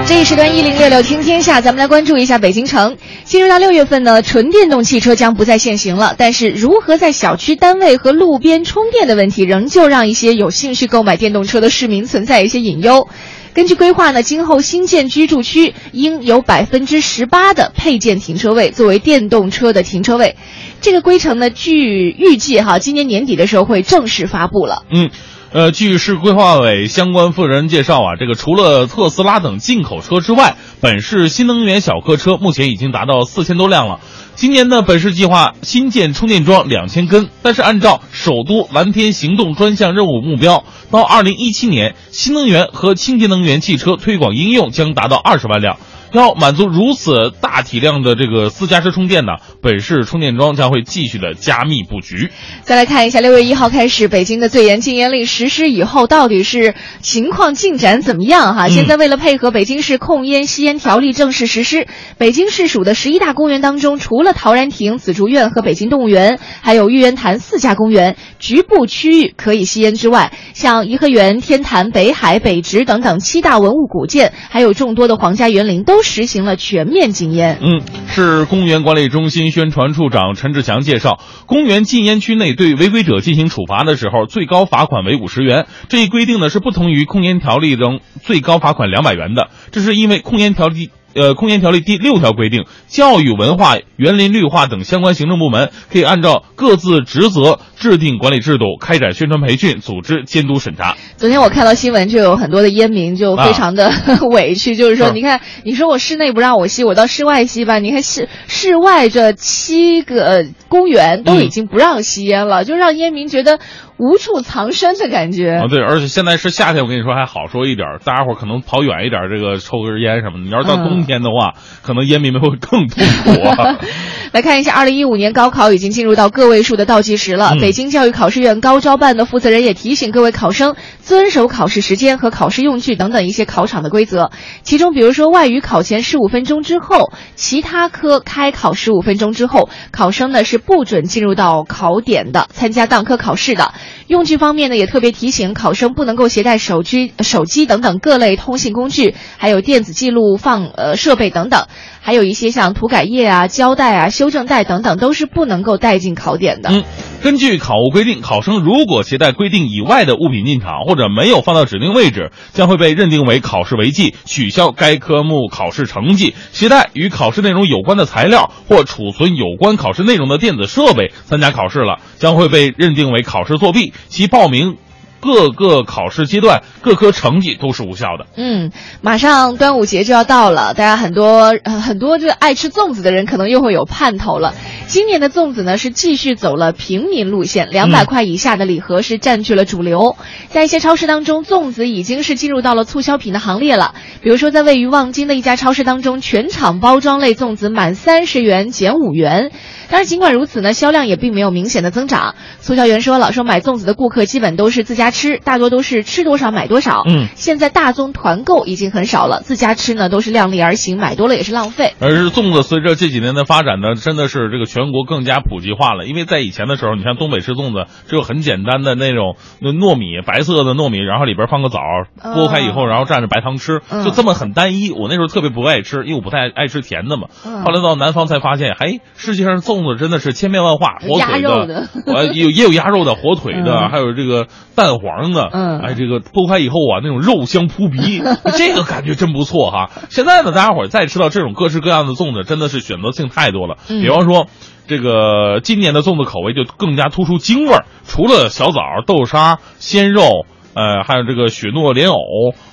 [0.07, 2.97] 这一时段一零六六听天下，咱们来关注一下北京城。
[3.23, 13.09] 进入到六月份呢，纯电动汽车将不再限行了，但是如何在小区、单位和路边充电的问题，仍旧让一些有兴趣购买电动车的市民存在一些隐忧。
[13.55, 20.37] 根据规划呢，今后新建居住区应有百分之十八的配件停车位作为电动车的停车位。
[20.81, 24.83] 这个规程呢，据预计哈，今年年底的时候会正式发布了。
[24.91, 25.09] 嗯，
[25.55, 34.01] 呃，据市规划委相关负责人介绍啊，这个除了特斯拉等进口车之外，本市新能源小客车目前已经达到四千多辆了。
[34.35, 45.79] 今年呢，本市计划新建充电桩两千根，但是按照首都蓝天行动专项任务目标，到二零一七年，新能源和清洁能源汽车推广应用将达到二十万辆。
[46.15, 52.31] 要满足如此大体量的这个私家车充电呢，本市充电桩将会继续的加密布局。
[52.63, 58.55] 再来看一下，六月一号开始，北京的最严禁烟令实施以后，到底是情况进展怎么样？
[58.55, 77.59] 哈，嗯现在为了配合北京市控烟吸烟条例正式实施，北京市属的十一大公园当中，除了陶然亭、紫竹院和北京动物园，还有玉渊潭四家公园局部区域可以吸烟之外，像颐和园、天坛、北海、北直等等七大文物古建，还有众多的皇家园林都实行了全面禁烟。
[77.61, 85.67] 嗯，市公园管理中心宣传处长陈志强介绍，公园禁烟区内对违规者进行处罚的时候，最高罚款为五十元。
[85.89, 90.91] 这一规定呢是不同于控烟条例中最高罚款两百元的，这是因为控烟条例。
[91.17, 100.97] 呃，控烟条例第六条规定，教育、文化、园林绿化等相关行政部门可以按照各自职责制定管理制度，开展宣传培训，组织监督审查。
[101.17, 103.91] 昨天我看到新闻，就有很多的烟民就非常的、
[104.31, 107.79] 委屈，就是说，是你看，你说我室内不让我吸，我到室外吸吧。
[107.79, 113.59] 你看室室外这七个呃公园都已经不让吸烟了，就让烟民觉得
[113.97, 115.53] 无处藏身的感觉。
[115.53, 120.45] 啊，对，而且现在是夏天，我跟你说还好说一点儿，大家伙儿可能跑远一点儿，这个抽根烟什么的。
[120.45, 123.79] 你要是到嗯冬天的话，可能烟民们会更痛苦啊。
[124.33, 127.55] 来看一下，二零一五年高考已经进入到个位数的倒计时了。
[127.55, 134.31] 嗯北京教育考试院高招办的负责人也提醒各位考生遵守考试时间和考试用具等等一些考场的规则。
[134.63, 143.73] 其中，比如说外语考前十五分钟之后，其他科开考十五分钟之后，考生呢是不准进入到考点的，参加当科考试的。
[144.09, 151.67] 用具方面呢，也特别提醒考生不能够携带手机、手机等等各类通信工具，还有电子记录放呃设备等等，
[152.03, 156.69] 还有一些像涂改液啊、胶带啊、修正带等等，都是不能够带进考点的。
[156.71, 156.85] 嗯，
[157.23, 166.35] 根据考务规定，考生如果携带规定以外的物品进场，或者没有放到指定位置，将会被认定为考试违纪，取消该科目考试成绩。
[166.53, 174.77] 携带与考试内容有关的材料或储存有关考试内容的电子设备参加考试了，将会被认定为考试作弊，其报名
[175.25, 178.27] 各个考试阶段各科成绩都是无效的。
[178.37, 184.53] 嗯，马上端午节就要到了，大家很多、呃、很多这个爱吃粽子的人可能又会有盼头了。
[184.87, 190.17] 今年的粽子呢是继续走了平民路线，两百块以下的礼盒是占据了主流。
[190.49, 193.95] 在一些超市当中，粽子已经是进入到了促销品的行列了。
[194.21, 199.53] 比如说，在位于望京的一家超市当中，全场包装类粽子满三十元减五元。
[199.89, 202.35] 但是，尽管如此呢，销量也并没有明显的增长。
[202.61, 207.05] 促销员说了，说买粽子的顾客基本都是自家吃，大多都是吃多少买多少。
[207.09, 211.95] 嗯，现在大宗团购已经很少了，自家吃呢都是量力而行，买多了也是浪费。
[212.01, 216.05] 而是粽子随着这几年的发展呢，真的是这个全国更加普及化了。
[216.05, 221.79] 因为在以前的时候，你像东北吃粽子，只有很简单的那种那糯米，白色的糯米，然后里边放个枣，
[222.21, 224.91] 剥开以后，然后蘸着白糖吃，嗯就这么很单一。
[224.91, 227.29] 我那时候特别不爱吃，因为我不太爱吃甜的嘛。
[227.47, 238.23] 嗯后来到南方才发现，哎，世界上粽子真的是千变万化，火鸭腿肉的呃，有也有鸭肉的，火腿的，嗯还有这个蛋黄的，嗯哎，这个剥开以后啊，那种肉香扑鼻，
[238.57, 239.91] 这个感觉真不错哈。
[240.11, 243.77] 现在呢，大家伙儿再吃到这种各式各样的粽子，真的是选择性太多了。
[243.89, 244.47] 嗯比方说，
[244.87, 250.47] 这个今年的粽子口味就更加突出京味儿，除了小枣、豆沙、鲜肉。
[250.77, 252.17] 呃，还有这个雪糯莲藕、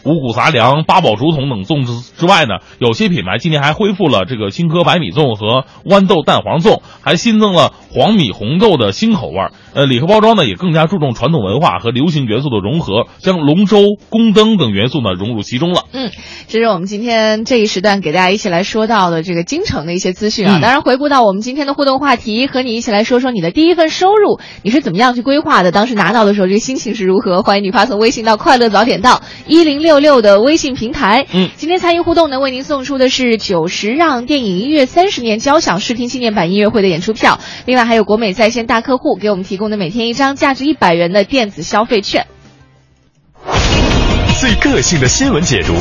[0.06, 9.52] 五谷杂粮、八宝竹筒等粽子之外呢，有些品牌今年还恢复了这个青稞白米粽和豌豆蛋黄粽，还新增了黄米红豆的新口味儿。
[9.74, 15.86] 呃，礼盒包装呢也更加注重传统文化和流行元素的融合，将龙舟、宫灯等元素呢融入其中了。
[15.94, 16.12] 嗯，
[16.48, 20.58] 这是我们今天这一时段给大家一起来说到的这个京城的一些资讯啊。
[20.58, 25.72] 嗯当然，回顾到我们今天的互动话题，和你一起来说说你的第一份收入你是怎么样去规划的？
[25.72, 27.42] 当时拿到的时候，这个心情是如何？
[27.42, 31.26] 欢迎你发送微信到“快乐早点到”一零六六的微信平台。
[31.34, 42.26] 嗯，今天参与互动呢，为您送出的是九十让电影音乐三十年交响视听纪念版音乐会的演出票，另外还有国美在线大客户给我们提供的每天一张价值一百元的电子消费券。
[44.40, 45.76] 最个性的新闻解读，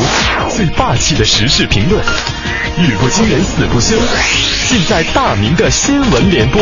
[0.55, 2.05] 最霸气的时事评论，
[2.79, 3.97] 语不惊人死不休，
[4.69, 6.61] 尽在大明的新闻联播。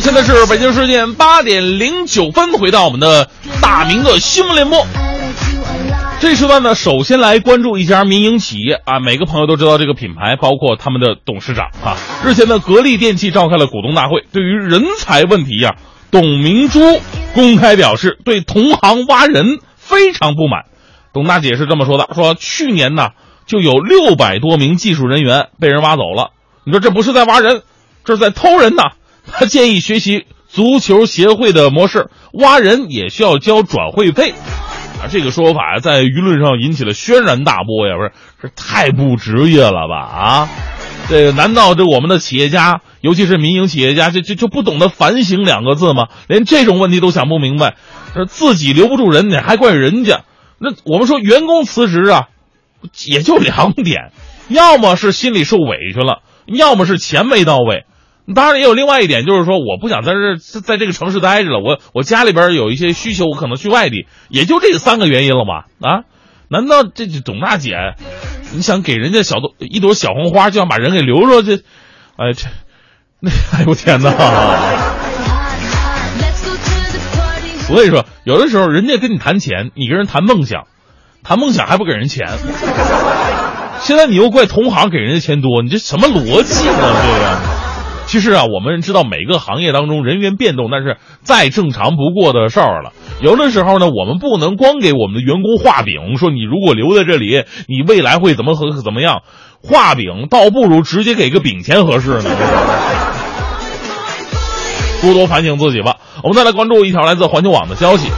[0.00, 3.30] 现在是北京时间八点零九分，回到我们的
[3.62, 4.86] 大明的新闻联播。
[6.20, 11.96] 这时段呢，首先来关注一家民营企业啊，每个朋友都知道这个品牌，包括他们的董事长啊。
[12.24, 15.76] 日前呢，格力电器召开了股东大会，对于人才问题呀、
[16.10, 17.00] 董明珠
[17.34, 20.64] 公开表示对同行挖人非常不满。
[21.14, 23.10] 董大姐是这么说的：说去年呢
[23.46, 26.32] 就有六百多名技术人员被人挖走了，
[26.64, 27.62] 你说这不是在挖人，
[28.04, 28.92] 这是在偷人呐。
[29.32, 34.34] 他建议学习足球协会的模式，挖人也需要交转会费。
[34.98, 37.96] 啊，这个说法在舆论上引起了轩然大波呀！
[37.96, 40.00] 不是，这太不职业了吧？
[40.00, 40.48] 啊，
[41.10, 46.08] 这个难道这我们的企业家，尤其是民营企业家，就就就不懂得反省两个字吗？
[46.28, 47.74] 连这种问题都想不明白，
[48.26, 50.22] 自己留不住人，你还怪人家？
[50.58, 52.28] 那我们说员工辞职啊，
[53.04, 54.12] 也就两点，
[54.48, 57.84] 要么是心里受委屈了，要么是钱没到位。
[58.34, 65.66] 当然也有另外一点，就是说我不想在这在这个城市待着了，我我家里边有一些需求，我可能去外地，也就这三个原因了吧？
[65.80, 66.02] 啊，
[66.48, 67.76] 难道这这董大姐，
[68.52, 71.42] 你想给人家小一朵小红花，就想把人给留住？
[71.42, 71.56] 这，
[72.16, 72.48] 哎这，
[73.20, 74.10] 那哎呦天哪！
[77.66, 80.66] 所以说，有的时候人家跟你谈钱，你跟人谈梦想，
[81.22, 82.26] 谈梦想还不给人钱，
[83.82, 86.74] 现在你又怪同行给人家钱多，你这什么逻辑呢？
[86.76, 87.65] 这个。
[88.06, 92.92] 其实啊，我们知道每个行业当中人员变动，那是再正常不过的事儿了。
[93.20, 99.22] 有的时候呢，我们不能光给我们的员工画饼，说你如果留在这里，你未来会怎么和怎么样。
[99.60, 102.30] 画饼倒不如直接给个饼钱合适呢。
[105.02, 105.96] 多多反省自己吧。
[106.22, 108.08] 我们再来关注一条来自环球网的消息。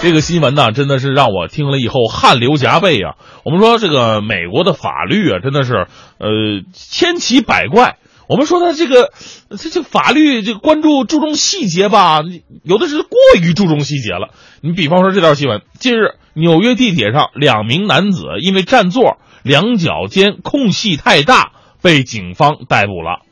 [0.00, 3.16] 这个新闻呢，真的是让我听了以后汗流浃背啊！
[3.44, 7.96] 我们说这个美国的法律啊，真的是呃千奇百怪。
[8.30, 9.10] 我们说他这个
[9.58, 12.20] 这这法律这关注注重细节吧，
[12.62, 14.28] 有的是过于注重细节了。
[14.60, 21.50] 你比方说这条新闻，近日纽约地铁上两名男子因为占座，两脚间空隙太大，
[21.82, 23.22] 被警方逮捕了。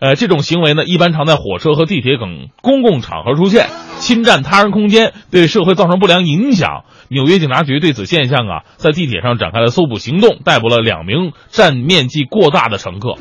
[0.00, 3.68] 呃，这种行为呢，一般常在火车和地铁等公共场合出现，
[3.98, 6.84] 侵占他人空间，对社会造成不良影响。
[7.08, 13.14] 纽约警察局对此现象啊，在地铁上展开了搜捕行动，逮捕了两名占面积过大的乘客。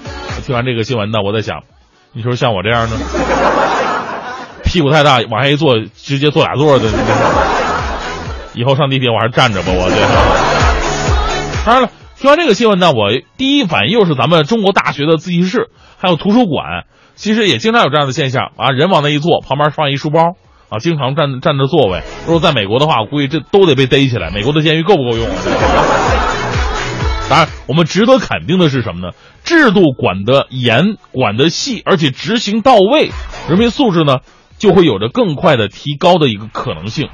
[0.45, 1.63] 听完这个新闻呢，我在想，
[2.13, 2.95] 你说像我这样的，
[4.63, 6.89] 屁股太大，往下一坐，直接坐俩座的，
[8.53, 9.95] 以后上地铁我还是站着吧，我这。
[11.65, 11.89] 当然了。
[12.19, 18.71] 听完这个新闻呢，我第一反应又是咱们中国大学的自习室，还有图书馆，其实也经常有这样的现象啊。
[18.71, 20.35] 人往那一坐，旁边放一书包
[20.69, 22.01] 啊，经常占占着座位。
[22.25, 24.31] 如果在美国的话，我估计这都得被逮起来。
[24.31, 25.35] 美国的监狱够不够用啊？
[27.29, 29.13] 当然，我们值得肯定的是什么呢？
[29.43, 33.11] 制度管得严，管得细，而且执行到位，
[33.47, 34.21] 人民素质呢
[34.57, 37.09] 就会有着更快的提高的一个可能性。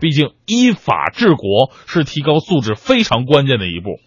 [0.00, 3.98] 毕竟，依法治国是提高素质非常关键的一步。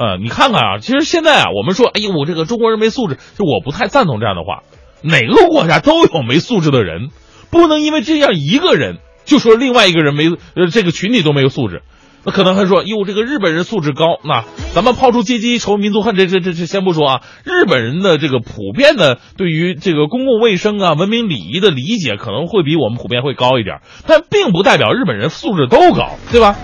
[0.00, 4.62] 呃，你看看啊，其实现在啊，我们说，哎呦，我这个中国人没素质，就我不太赞同这样的话。
[5.02, 7.10] 哪个国家都有没素质的人，
[7.50, 8.96] 不能因为这样一个人
[9.26, 11.82] 就说另外一个人没，呃，这个群体都没有素质。
[12.24, 14.06] 那可能还说，哟，这个日本人素质高。
[14.24, 14.44] 那
[14.74, 17.20] 咱们抛出阶级仇民族恨，这这这这先不说啊。
[17.44, 26.56] 日本人的这个普遍的对于这个公共卫生啊、文明礼仪的理解，可能会比我们普遍会高一点，但并不代表日本人素质都高，对吧？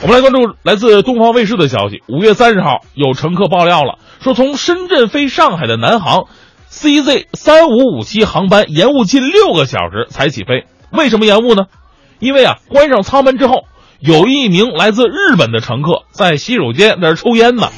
[0.00, 2.02] 我们来关注来自东方卫视的消息。
[2.06, 6.26] 五月三十号，有乘客爆料了，说从深圳飞上海的南航
[6.70, 10.66] CZ 三五五七航班延误近六个小时才起飞。
[10.92, 11.64] 为什么延误呢？
[12.20, 13.64] 因为啊，关上舱门之后，
[13.98, 17.68] 有一名来自日本的乘客在洗手间在那抽烟呢。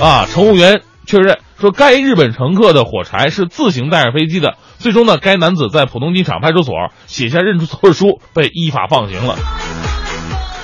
[0.00, 4.54] 啊，乘务员确认说，该日本乘客的火柴是自行带上飞机的。
[4.78, 6.74] 最终呢，该男子在浦东机场派出所
[7.06, 9.36] 写下认错书，被依法放行了。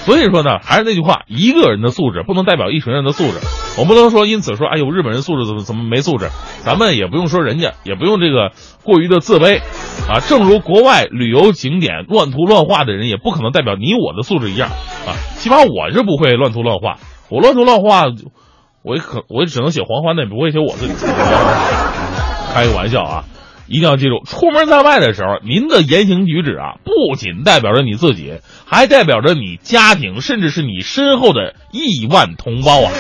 [0.05, 3.39] 所以说呢，还是那句话，一个人的素质不能代表一群人的素质。
[3.79, 6.29] 我不能说因此说，哎呦，日本人素质怎么怎么没素质？
[6.63, 8.53] 咱们也不用说人家，也不用这个
[8.83, 9.61] 过于的自卑，
[10.07, 14.69] 啊，正如国外旅游景点乱涂乱画的人，也不可能代表你我的素质一样，
[15.09, 16.99] 啊，起码我是不会乱涂乱画。
[17.31, 18.05] 我乱涂乱画，
[18.83, 20.95] 我也可我也只能写黄欢的，也不会写我自己。
[22.53, 23.25] 开个玩笑啊。
[23.67, 32.93] 一定要记住，出门在外的时候，您的言行举止啊，不仅代表着你自己，还代表着你家庭，甚至是你身后的亿万同胞啊！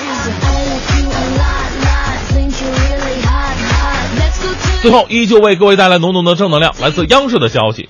[4.80, 6.74] 最后，依旧为各位带来浓浓的正能量。
[6.80, 7.88] 来自央视的消息，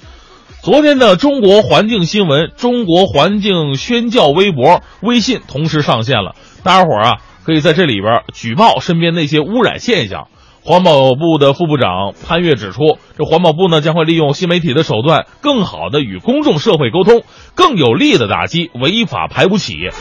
[0.63, 10.27] 昨天的中国环境新闻、中国环境宣教微博、微信同时上线了，大家伙儿啊，可以在这里边举报身边那些污染现象。
[10.67, 17.23] 环保部的副部长潘越指出，这环保部呢将会利用新媒体的手段，更好的与公众社会沟通，
[17.55, 19.93] 更有力的打击违法排污企业。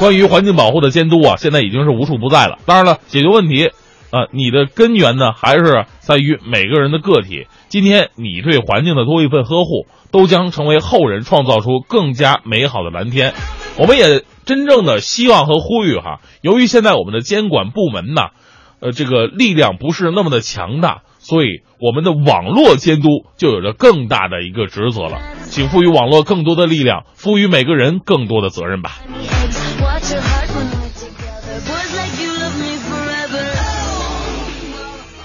[0.00, 2.58] 关于环境保护的监督啊，现在已经是无处不在了。
[2.66, 3.66] 当然了，解决问题，
[4.10, 7.46] 啊，你的根源呢还是在于每个人的个体。
[7.68, 13.32] 今天你对环境的多一份呵护，都将成为后人创造出更加美好的蓝天。
[13.78, 18.22] 我们也真正的希望和呼吁哈，由于现在我们的监管部门呢。
[18.80, 25.18] 呃，这个力量不是那么的强大，所以我们的网络监督就有着更大的一个职责了。
[25.50, 28.98] 请赋予网络更多的力量，赋予每个人更多的责任吧。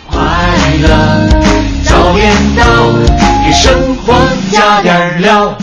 [0.10, 0.20] 快
[0.82, 0.90] 乐
[1.84, 2.64] 早点到，
[3.46, 4.14] 给生活
[4.52, 5.56] 加点料。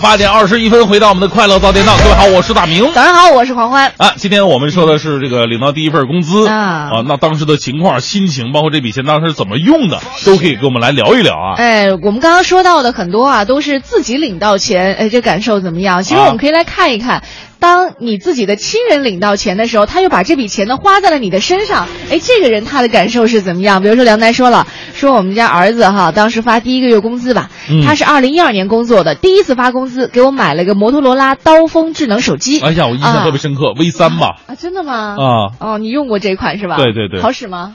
[0.00, 1.96] 八点二十一分，回到我们的快乐早点到。
[1.98, 2.92] 各位好，我是大明。
[2.92, 3.92] 早上好，我是黄欢。
[3.96, 11.54] 啊，今天我们说的是这个领到第一份工资啊啊，那当时的情况、心情，包括这笔钱当时怎么用的，都可以跟我们来聊一聊啊。
[11.56, 16.02] 哎，我们刚刚说到的很多啊，都是自己领到钱，哎，这感受怎么样？
[16.02, 17.22] 其实我们可以来看一看。
[17.60, 23.82] 当你自己的亲人领到钱的时候，他又把这笔钱呢花在了你的身上，哎，这个人他的感受是怎么样？
[23.82, 32.60] 比如说梁楠说了，说我们家儿子哈，当时发第一个月工资吧，嗯他是二零一二年工作的，第一次发工资给我买了个摩托罗拉刀锋智能手机。
[32.60, 35.16] 哎呀，我印象特别深刻，V 三吧，啊，真的吗？
[35.18, 35.26] 啊，
[35.58, 36.76] 哦，你用过这款是吧？
[36.76, 37.74] 对对对好使吗？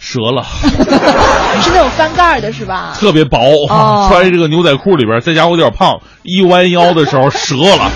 [0.00, 0.42] 折了，
[1.62, 2.96] 是那种翻盖的是吧？
[2.98, 3.38] 特别薄，
[3.68, 7.90] 哦 穿这个牛仔裤里边，再加上我有点胖，一弯腰的时候折了。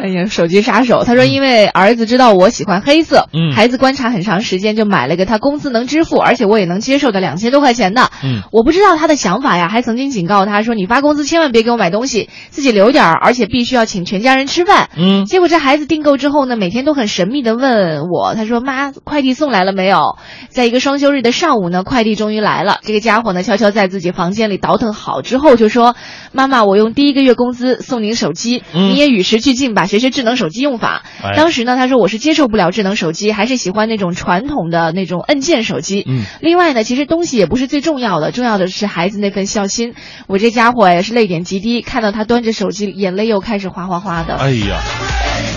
[0.00, 1.04] 哎呀，手机杀手！
[1.04, 8.10] 他说，因为儿子知道我喜欢黑色，嗯孩子观察很长时间，就买了个他工资能支付，而且我也能接受的两千多块钱的。
[8.24, 14.88] 嗯我不知道他的想法呀，还曾经警告他说，你发工资千万别给我买东西，自己留点儿，而且必须要请全家人吃饭。
[14.96, 20.16] 嗯结果这孩子订购之后呢，每天都很神秘的问我，他说：“妈，快递送来了没有？”
[20.48, 22.78] 在一个双休日的上午呢，快递终于来了。
[22.82, 25.94] 这个家伙呢，悄悄在自己房间里倒腾好之后，就说
[26.32, 31.02] ：“妈妈，我用第一个月工资送您手机，嗯你也与时俱进吧，学学智能手机用法。
[31.20, 36.04] 哎当时呢，他说我是接受不了智能手机，还是喜欢那种传统的那种按键手机。
[36.08, 39.94] 嗯另外呢，其实东西也不是最重要的，重要的是孩子那份孝心。
[40.28, 44.36] 我这家伙也是泪点极低，看到他端着手机，眼泪又开始哗哗哗的。
[44.36, 44.78] 哎呀，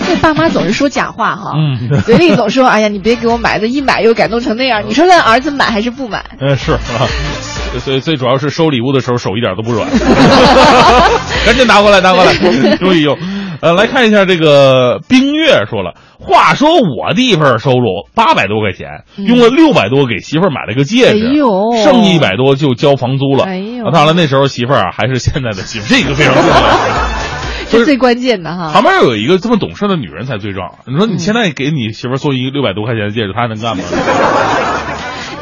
[0.08, 4.82] 这爸妈总是说假话哈，嗯嘴里总说：“哎呀，你别给我买的，一买又感动成那样。
[4.88, 6.24] ”你说让儿子买还是不买？
[6.40, 7.06] 呃是啊，
[7.84, 9.88] 最最主要是收礼物的时候手一点都不软，
[11.46, 12.32] 赶紧拿过来拿过来，
[12.80, 13.16] 用一用。
[13.60, 21.34] 呃，来看一下这个冰月说了，话说我第一份收入八百多块钱，用了六百多给媳妇儿买了个戒指，
[21.82, 23.44] 剩一百多就交房租了。
[23.44, 26.54] 哎呦啊当然了，那时候媳妇儿啊还是现在的媳妇儿，这个非常重要。
[27.70, 28.70] 不是这最关键的哈。
[28.72, 30.78] 旁边有一个这么懂事的女人才最重要。
[30.86, 33.82] 你说你现在给你媳妇儿送一个六百多块钱的戒指，她还能干吗？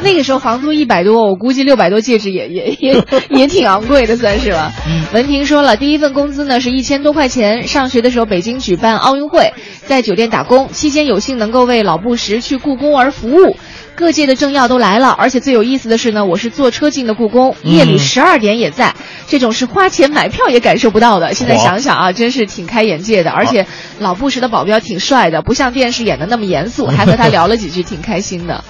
[0.03, 4.71] 那个时候房租一百多，我估计六百多戒指也也也也挺昂贵的，算是吧。
[5.13, 7.67] 文婷说了，第一份工资呢是一千多块钱。
[7.67, 9.53] 上学的时候，北京举办奥运会，
[9.85, 13.55] 在酒店打工，期间有幸能够为老布什去故宫而服务。
[13.95, 18.95] 各界的政要都来了，而且最有意思的是呢，我是坐车进的故宫，夜里十二点也在，
[19.27, 21.35] 这种是花钱买票也感受不到的。
[21.35, 23.29] 现在想想啊，真是挺开眼界的。
[23.29, 23.67] 而且
[23.99, 28.63] 老布什的保镖挺帅的，不像电视演的那么严肃，还和他 聊了几句，挺开心的。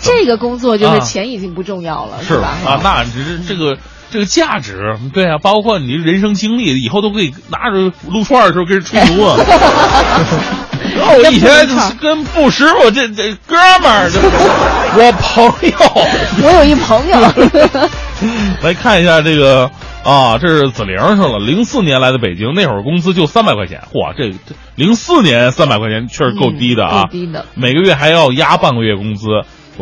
[0.00, 2.56] 这个工作就是啊钱已经不重要了，是吧？
[2.64, 3.78] 啊，那只是这个
[4.10, 9.36] 这个价值，对啊，包括你人生经历，以后都可以拿着撸串的时候跟人吹牛啊。
[10.98, 11.66] 我以前
[12.00, 14.10] 跟布师傅这这哥们儿，
[14.96, 15.76] 我朋友。
[16.42, 17.18] 我有一朋友，
[18.62, 19.70] 来看一下这个
[20.02, 29.26] 啊，这是子玲说了，零四年来的北京，那会儿工资就三百块钱，嚯，这这零四年三百块钱确实够低的啊，低的每个月还要压半个月工资。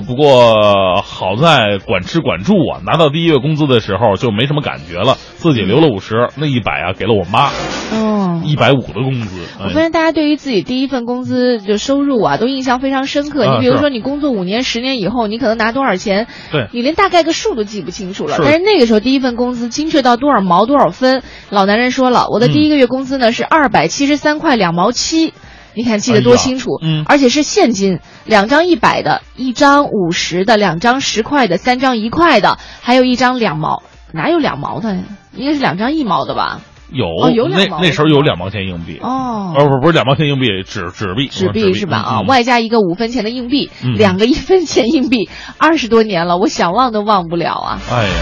[0.03, 7.51] 不过好在管吃管住啊，拿到第一月工资的时候就没什么感觉了，自己留了五十，那一百啊给了我妈，
[7.93, 8.43] 哦。
[8.45, 9.41] 一百五的工资。
[9.59, 13.47] 哎我发现大家对于自己第一份工资就收入啊，都印象非常深刻。
[13.47, 18.37] 你比如说，你工作五年、十年以后，你可能拿多少钱，对你连大概个数都记不清楚了。
[18.37, 25.33] 是但是那个时候第一份工资精确到多少毛多少分，老男人说了，我的第一个月工资呢是二百七十三块两毛七。
[25.75, 34.97] 你看记得多清楚，哎嗯而且是现金，两张一百的，一张五十的，两张十块的，三张一块的，还有一张两毛，哪有两毛的？
[35.37, 36.61] 应该是两张一毛的吧？
[36.93, 41.97] 有、哦有两毛那那时候有两毛钱硬币，哦，哦不不是两毛钱硬币，纸纸币，纸币币是吧？
[41.97, 47.81] 啊，嗯外加一个五分钱的硬币，嗯两个一分钱硬币，二十多年了，我想忘都忘不了啊！
[47.91, 48.15] 哎呀，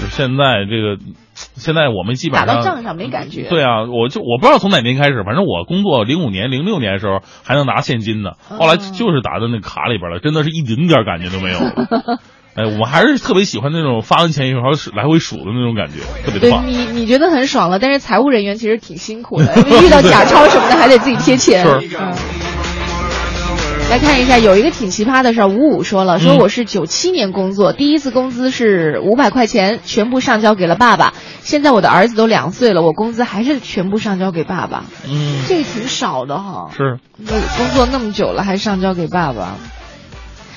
[0.00, 0.98] 就现在这个，
[1.56, 3.42] 现在我们基本上打到账上没感觉。
[3.48, 12.18] 对啊，我就我不知道从哪年开始，反正我工作零五年、零六年的时候还能拿现金呢，哦后来就是打到那卡里边了，真的是一丁点感觉都没有了。
[12.58, 14.60] 哎，我还是特别喜欢那种发完钱以后
[14.96, 16.66] 来回数的那种感觉，特别对棒。
[16.66, 21.62] 你，你觉得很爽了，但是财务人员其实挺辛苦的， 因为遇到假钞什么的还得自己贴钱。
[21.62, 22.12] 是嗯
[23.90, 31.14] 来看一下，有一个挺奇葩的事儿，五五说了，说嗯我是九七年工作，第一次工资是五百块钱，全部上交给了爸爸。
[31.40, 36.70] 现在我的儿子都两岁了，我工资还是全部上交给爸爸，嗯，这个挺少的哈。
[36.76, 39.56] 是工作那么久了，还上交给爸爸。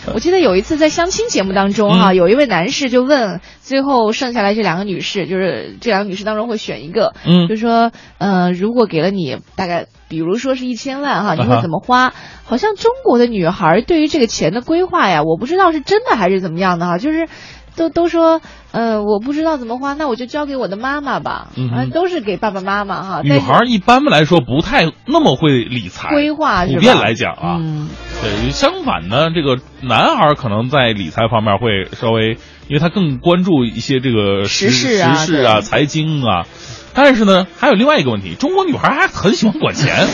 [0.14, 12.14] 我记得有一次在相亲节目当中哈、嗯有一位男士就问，最后剩下来这两个女士，就是这两个女士当中会选一个，嗯就说，呃，如果给了你大概，比如说是一千万哈，你会怎么花？
[12.44, 17.28] 好像中国的女孩对于这个钱的规划呀，我不知道是真的还是怎么样的哈，就是。
[17.76, 18.42] 都都说，
[18.72, 21.48] 呃，我不知道怎么花，那我就交给我的妈妈吧。
[21.56, 23.22] 嗯都是给爸爸妈妈哈。
[23.24, 27.90] 女孩一般来说不太那么会理财，规划普遍来讲啊，嗯，
[28.22, 36.46] 对，相反呢，这个男孩可能在理财方面会稍微，因为他更关注一些这个时事啊时事啊、财经啊。
[36.94, 40.08] 但是呢，还有另外一个问题，中国女孩还很喜欢管钱，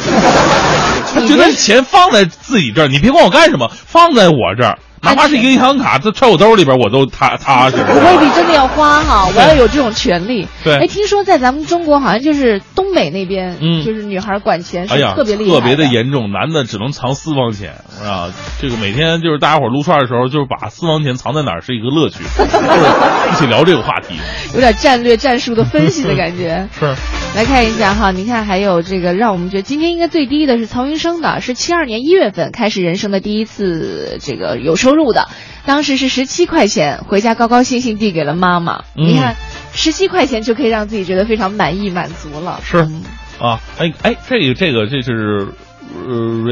[1.12, 7.78] 她觉得钱放在自己这儿，你别管我干什么，放在我这儿，哪怕是一个银行卡，这揣我兜里边我都踏踏实。
[7.78, 10.48] 我未必真的要花哈，我要有这种权利。
[10.64, 15.94] 对哎，听说在咱们中国好像就是东北那边，嗯就是女孩管钱是特别厉害特别的的。
[15.94, 18.34] 严重，男的只能藏私房钱啊！
[18.60, 24.16] 这个每天就是大家伙撸串的时候，就是把私房钱藏在哪儿是一个乐趣，就是一起聊这个话题。
[24.54, 26.68] 有点战略战术的分析的感觉。
[26.80, 26.96] 是，
[27.36, 35.28] 来看一下哈，你看还有这个让我们觉得今天应该最低的是曹云生的，是七二年一月份开始人生的第一次这个有收入的，
[35.64, 38.86] 当时是十七块钱，回家高高兴兴递给了妈妈。
[38.96, 39.36] 嗯你看，
[39.72, 42.60] 十七块钱就可以让自己觉得非常满意满足了。
[42.64, 43.04] 是嗯
[43.40, 45.50] 啊，哎哎，这个这个这是
[46.08, 46.44] 呃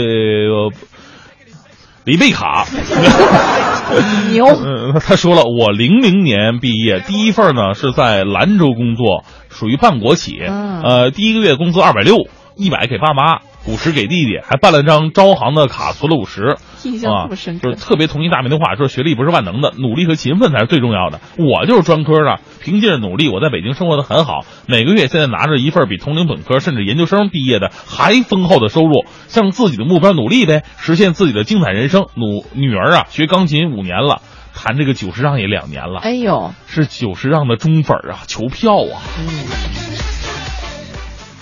[2.05, 2.65] 李贝卡。
[4.31, 4.45] 牛。
[4.47, 10.39] 嗯，他说了，我零零年毕业，第一份呢是在兰州工作，属于半国企。
[10.47, 16.57] 嗯呃，第一个月工资二百六，一百给爸妈，五十给弟弟，还办了张招行的卡，存了五十。
[16.86, 21.20] 印象啊这么深，刻就是特别同意大明的话，说学历不是万能的，努力和勤奋才是最重要的。
[21.38, 32.05] 我就是专科的，凭借着努力，我在北京生活的很好，每个月现在拿着一份比同龄本科甚至研究生毕业的还丰厚的收入，向自己的目标努力呗，实现自己的精彩人生。
[32.13, 34.22] 努女儿啊，学钢琴五年了，
[34.53, 39.01] 弹这个九十让也两年了，哎呦，是九十让的忠粉啊，求票啊。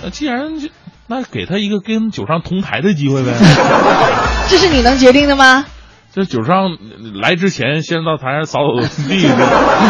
[0.01, 0.69] 那既然就
[1.07, 3.31] 那给他一个跟九商同台的机会呗。
[4.49, 5.65] 这是你能决定的吗？
[6.15, 6.77] 这九商
[7.21, 9.21] 来之前，先到台上扫扫地，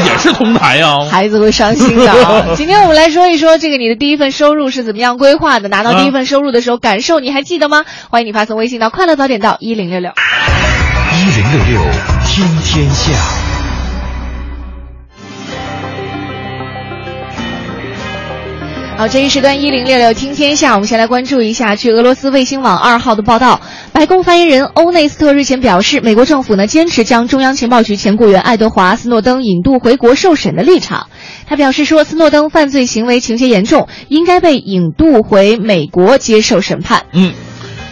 [0.07, 2.55] 也是同台呀、孩子会伤心的啊！
[2.55, 7.83] 今天我们来说一说这个你的第一份收入是怎么样规划的，拿到第一份收入的时候感受你还记得吗？
[8.09, 10.11] 欢迎你发送微信到快乐早点到一零六六。
[10.11, 11.91] 一零六六
[12.25, 13.52] 听天下。
[18.95, 23.59] 好，这一时段一零六六听天下，我们先来关注一下据俄罗斯卫星网二号的报道，
[23.91, 31.07] 白宫发言人欧内斯特日前表示，美国政府呢坚持将中央情报局前雇员爱德华·斯诺登引渡回国受审的立场。
[31.47, 37.03] 他表示说，斯诺登犯罪行为情节严重，应该被引渡回美国接受审判。
[37.11, 37.33] 嗯，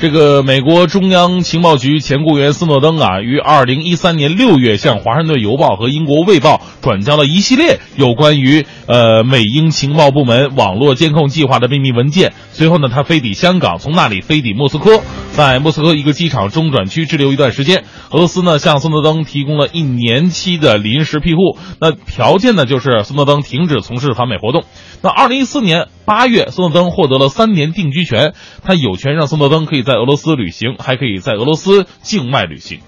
[0.01, 12.33] 这个美国中央情报局前雇员斯诺登啊，于二零一三年六月向《华盛顿邮报》和英国《卫报》转交了一系列有关于呃美英情报部门网络监控计划的秘密文件。
[12.51, 15.01] 随后呢，他飞抵香港，从那里飞抵莫斯科，
[15.35, 17.85] 在莫斯科一个机场中转区滞留一段时间。
[18.11, 24.63] 俄罗斯呢向斯诺登提供了一年期的临时庇护，那条件呢就是斯诺登停止从事反美活动。
[25.01, 32.79] 那二零一四年八月，斯诺登获得了三年定居权，他有权让斯诺登可以在俄罗斯旅行，还可以在俄罗斯境外旅行。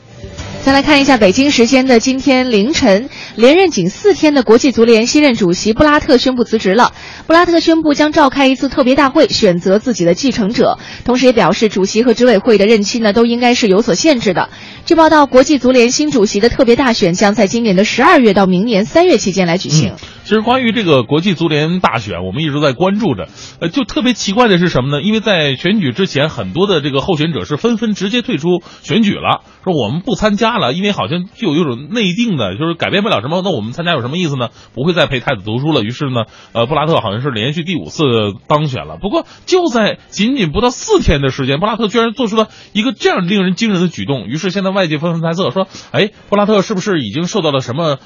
[0.64, 6.94] 再来看一下北京时间的今天凌晨，连任仅四天的国际足联新任主席布拉特宣布辞职了。
[7.28, 14.48] 布拉特宣布将召开一次特别大会，选择自己的继承者，同时也表示主席和执委会的任期呢都应该是有所限制的。
[14.86, 19.96] 据报道，国际足联新主席的特别大选将在今年的十二月到明年三月期间来举行。
[20.26, 23.30] 其实关于这个国际足联大选，我们一直在关注着。
[23.62, 25.02] 呃，就特别奇怪的是什么呢？
[25.02, 33.42] 因为在选举之前，很多的这个候选者是纷纷直接退出选举了，说我们不参加了，因为好像就有一种内定的，就是改变不了什么。
[33.42, 34.50] 那我们参加有什么意思呢？
[34.74, 35.82] 不会再陪太子读书了。
[35.82, 38.04] 于是呢，呃，布拉特好像是连续第五次
[38.48, 38.98] 当选了。
[39.02, 44.26] 不过就在仅仅不到四天的时间，布拉特居然做出了一个这样令人惊人的举动。
[44.28, 48.00] 于是现在外界纷纷猜测说，哎，布拉特是不是已经受到了什么？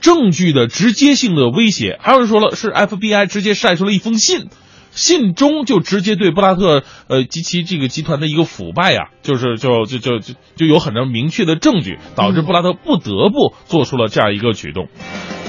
[0.00, 4.48] 证据的直接性的威胁，还有人说了是 FBI 直接晒出了一封信，
[4.90, 14.88] 信中就直接对布拉特呃及其这个集团的一个腐败呀、就是就就就就就有很多明确的证据，导致布拉特不得不做出了这样一个举动。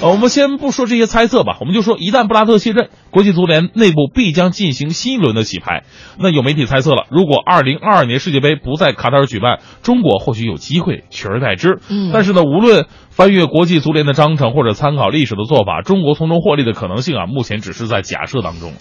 [0.03, 5.83] 呃，我们先不说这些猜测吧，我们就说一旦布拉特卸任，国际足联内部必将进行新一轮的洗牌。
[6.19, 11.79] 那有媒体猜测了，如果2022年世界杯不在卡塔尔举办，中国或许有机会取而代之。
[11.87, 18.73] 嗯但是呢，无论翻阅国际足联的章程或者参考历史的做法，中国从中获利的可能性啊，目前只是在假设当中。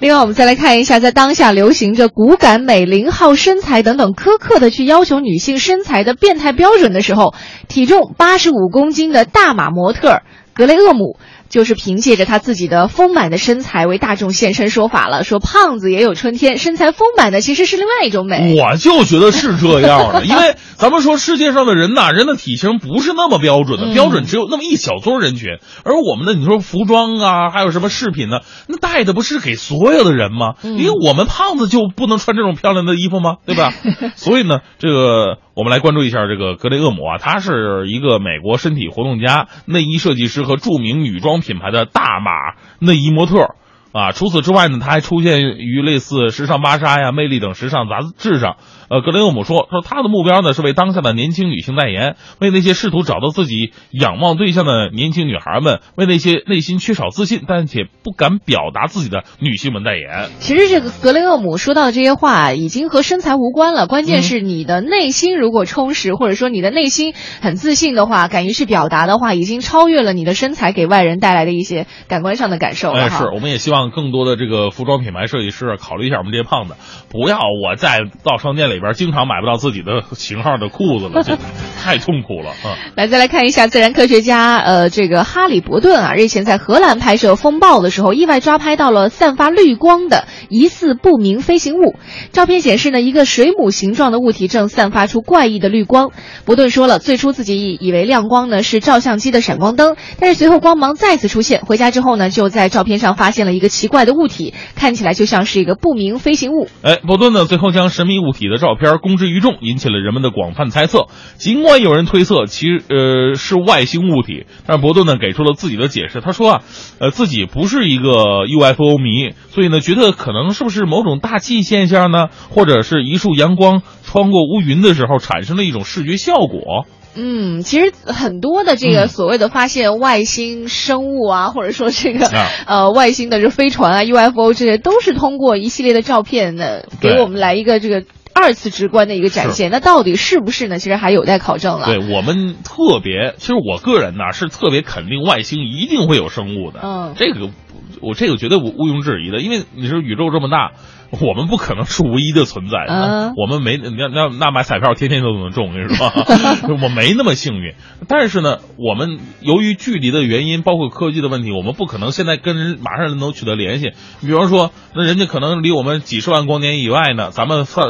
[0.00, 7.32] 另外，我们再来看一下，在当下流行着骨感美、零号身材等等苛刻的去要求女性身材的变态标准的时候，
[7.68, 10.22] 体重八十五公斤的大码模特儿
[10.58, 11.16] 格雷厄姆。
[11.48, 18.54] 就是凭借着他自己的丰满的身材为大众现身说法了，说胖子也有春天，身材丰满的其实是另外一种美。
[18.54, 25.56] 我就觉得是这样的，因为咱们说世界上的人呐， 人的体型不是那么标准的，嗯标准只有那么一小撮人群。
[25.84, 28.40] 而我们的你说服装啊，还有什么饰品呢？
[28.66, 30.52] 那带的不是给所有的人吗？
[30.62, 33.36] 嗯因为我们胖子就不能穿这种漂亮的衣服吗？
[33.46, 33.72] 对吧？
[34.16, 42.30] 所以呢，这个我们来关注一下这个格雷厄姆啊，他是一个美国身体活动家、内衣设计师和著名女装品牌的大码
[42.78, 43.56] 内衣模特。
[43.90, 48.56] 啊，除此之外呢，他还出现于类似《时尚芭莎》呀、《魅力》等时尚杂志上。
[48.88, 60.30] 呃，格雷厄姆说，说他的目标呢是为当下的年轻女性代言，为那些试图找到自己仰望对象的年轻女孩们，为那些内心缺少自信但且不敢表达自己的女性们代言。
[60.38, 76.74] 其实这个格雷厄姆说到的这些话，已经和身材无关了，关键是你的内心如果充实，或者说你的内心很自信的话，敢于去表达的话，已经超越了你的身材给外人带来的一些感官上的感受了哎，是，我们也希望更多的这个服装品牌设计师考虑一下我们这些胖子，
[77.10, 81.36] 不要我再到商店里边经常买不到自己的型号的裤子了， 这
[81.82, 82.76] 太痛苦了啊！
[82.96, 91.96] 来，再来看一下自然科学家呃，这个哈里伯顿啊，日前在荷兰拍摄风暴的时候，意外抓拍到了散发绿光的疑似不明飞行物。
[92.32, 96.10] 照片显示呢，一个水母形状的物体正散发出怪异的绿光。
[96.44, 101.60] 伯顿说了，最初自己以以为亮光呢是照相机的闪光灯，但是随后光芒再次出现。
[101.62, 106.68] 回家之后呢，就在照片上发现了一个奇怪的物体，看起来就像是一个不明飞行物。
[106.82, 111.06] 哎，伯顿呢最后将神秘物体的照片公之于众，引起了人们的广泛猜测。
[111.36, 116.20] 尽管有人推测其呃是外星物体，但是伯顿呢给出了自己的解释。
[116.20, 116.62] 他说啊，
[116.98, 126.86] 呃自己不是一个 UFO 迷，所以呢觉得可能是不是某种大气现象呢，或者是一束阳光穿过乌云的时候产生了一种视觉效果。
[127.20, 138.04] 嗯，其实很多的这个嗯所谓的发现外星生物啊，或者说这个、啊呃外星的这飞船啊、UFO 这些，都是通过一系列的照片呢，给我们来一个这个
[138.38, 139.70] 二次直观的一个展现。
[139.70, 140.78] 那到底是不是呢？
[140.78, 141.86] 其实还有待考证了。
[141.86, 146.80] 对我们特别，其实我个人呢是特别肯定外星一定会有生物的。
[146.82, 147.50] 嗯这个
[148.00, 150.72] 我这个绝对毋毋庸置疑的，因为你说宇宙这么大，
[151.10, 152.94] 我们不可能是唯一的存在的。
[152.94, 156.06] 嗯我们没那那那买彩票天天都能中，我跟你说，
[156.82, 157.74] 我没那么幸运。
[158.08, 163.92] 但是呢，我们由于距离的原因，包括科技的问题，我们不可能现在跟人马上能取得联系。
[164.20, 167.82] 比方说，那人家可能离我们几十万光年以外呢，咱们发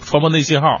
[0.00, 0.80] 传播那信号。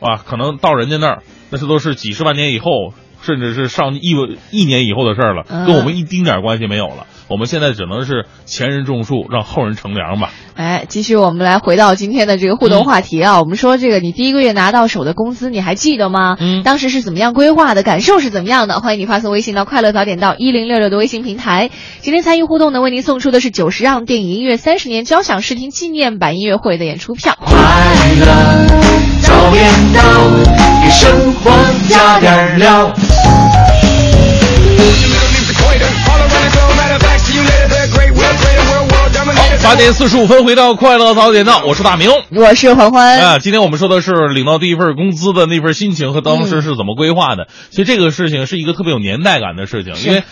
[0.00, 4.16] 啊，可能到人家那儿，那是都是几十万年以后，甚至是上亿
[4.50, 7.06] 一年以后的事儿了，嗯跟我们一丁点儿关系没有了。
[7.32, 10.30] 我们现在只能是前人种树，让后人乘凉吧。
[10.54, 16.36] 哎，继续我们来回到今天的这个互动话题啊，我们说这个你第一个月拿到手的工资，你还记得吗？
[16.38, 17.82] 嗯当时是怎么样规划的？
[17.82, 18.80] 感受是怎么样的？
[18.80, 21.70] 欢迎你发送微信到快乐早点到一零六六的微信平台。
[22.00, 27.34] 今天参与互动呢，为您送出的是九十让电影音乐三十年交响视听纪念版音乐会的演出票。
[27.40, 28.26] 快乐
[29.22, 30.02] 早点到，
[30.84, 31.50] 给生活
[31.88, 32.92] 加点料。
[39.62, 42.10] 八点四十五分回到快乐早点到，我是大明。
[42.30, 43.20] 我是欢欢。
[43.20, 47.46] 啊，今天我们说的是领到第一份工资的那份心情和当时是怎么规划的。
[47.70, 50.24] 其实这个事情是一个特别有年代感的事情，因为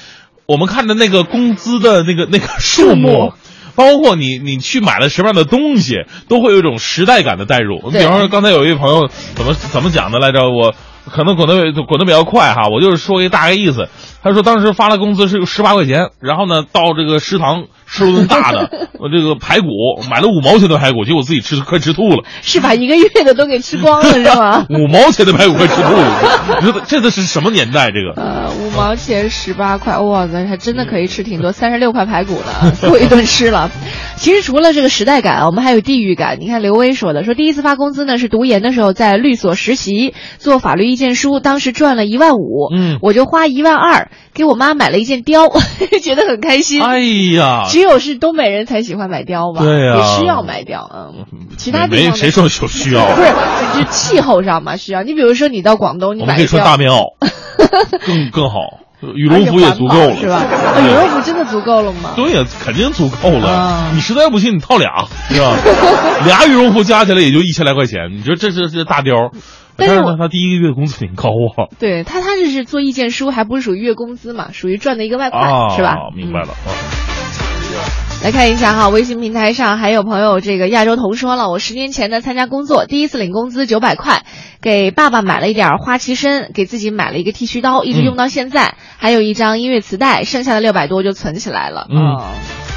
[0.46, 3.32] 我们看的那个工资的那个那个数目。
[3.76, 7.78] 包括你，你去买了什么样的东西，都会有一种时代感的代入。
[7.90, 10.50] 比方说，刚才有一位朋友怎么怎么讲的来着？
[10.50, 10.74] 我
[11.07, 13.88] 可能滚得滚得比较快哈，我就是说一个大概意思。
[14.22, 19.68] 他说当时发了工资是十八块钱，然后呢到这个食堂吃了顿大的， 我这个排骨
[20.11, 22.24] 买了五毛钱的排骨，结果自己吃快吃吐了。
[22.42, 24.66] 是把一个月的都给吃光了是吗？
[24.70, 27.90] 五毛钱的排骨快吃吐了，你说这这是什么年代？
[27.90, 33.70] 这个呃，五毛钱十八块，哇塞，还真的可以吃挺多，三十六块排骨呢， 够一顿吃了。
[34.20, 36.36] 其实除了这个时代感，我们还有地域感。
[36.40, 45.50] 你看刘威说的，说第一次发工资呢是读研的时候在律所实习，做法律意见书，当时赚了一万五，嗯我就花一万二给我妈买了一件貂，
[46.04, 46.82] 觉得很开心。
[46.82, 47.00] 哎
[47.34, 49.62] 呀，只有是东北人才喜欢买貂吧？
[49.64, 53.06] 对呀也需要买貂，嗯，其他地方没谁说有需要？
[53.16, 55.02] 不是，就气候上嘛需要。
[55.02, 57.14] 你比如说你到广东，你我们可以穿大棉袄，
[58.06, 58.80] 更更好，
[59.14, 60.36] 羽绒服也足够了，是吧？
[60.36, 62.12] 啊羽绒服真的足够了吗？
[62.16, 63.90] 对呀，肯定足够了啊。
[63.94, 65.57] 你实在不信，你套俩，是吧？
[66.26, 69.32] 俩羽绒服加起来也就一千来块钱，你说这是这大貂，
[69.76, 71.72] 但是他第一个月工资挺高啊。
[71.78, 75.96] 对他，他这是做意见书，还不是属于月工资嘛，属于赚的一个外快，啊，是吧？
[76.14, 76.48] 明白了。
[78.22, 84.24] 来看一下哈，微信平台上还有朋友这个亚洲彤说了，我十年前呢参加工作，第一次领工资九百块，
[84.60, 91.86] 给爸爸买了一点花旗参，给自己买了一个剃须刀，一直用到现在，还有一张音乐磁带，剩下的六百多就存起来了。
[91.90, 92.18] 嗯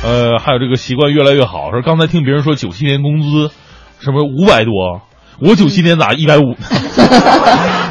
[0.02, 1.72] 呃，还有这个习惯越来越好。
[1.72, 3.52] 说刚才听别人说九七年工资
[4.00, 5.02] 什么五百多，
[5.40, 6.56] 我九七年咋一百五？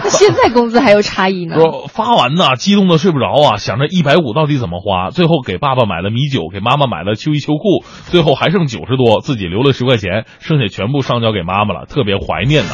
[0.08, 1.54] 现在工资还有差异呢。
[1.56, 12.72] 说发完呢，激动的睡不着啊，想着一百五到底怎么花，最后给爸爸买了米酒，给妈妈买了秋衣秋裤，最后还剩九十多，自己留了十块钱，剩下全部上交给妈妈了，特别怀念呐。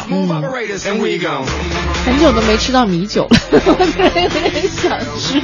[2.05, 5.41] 很久都没吃到米酒了， 有点想吃。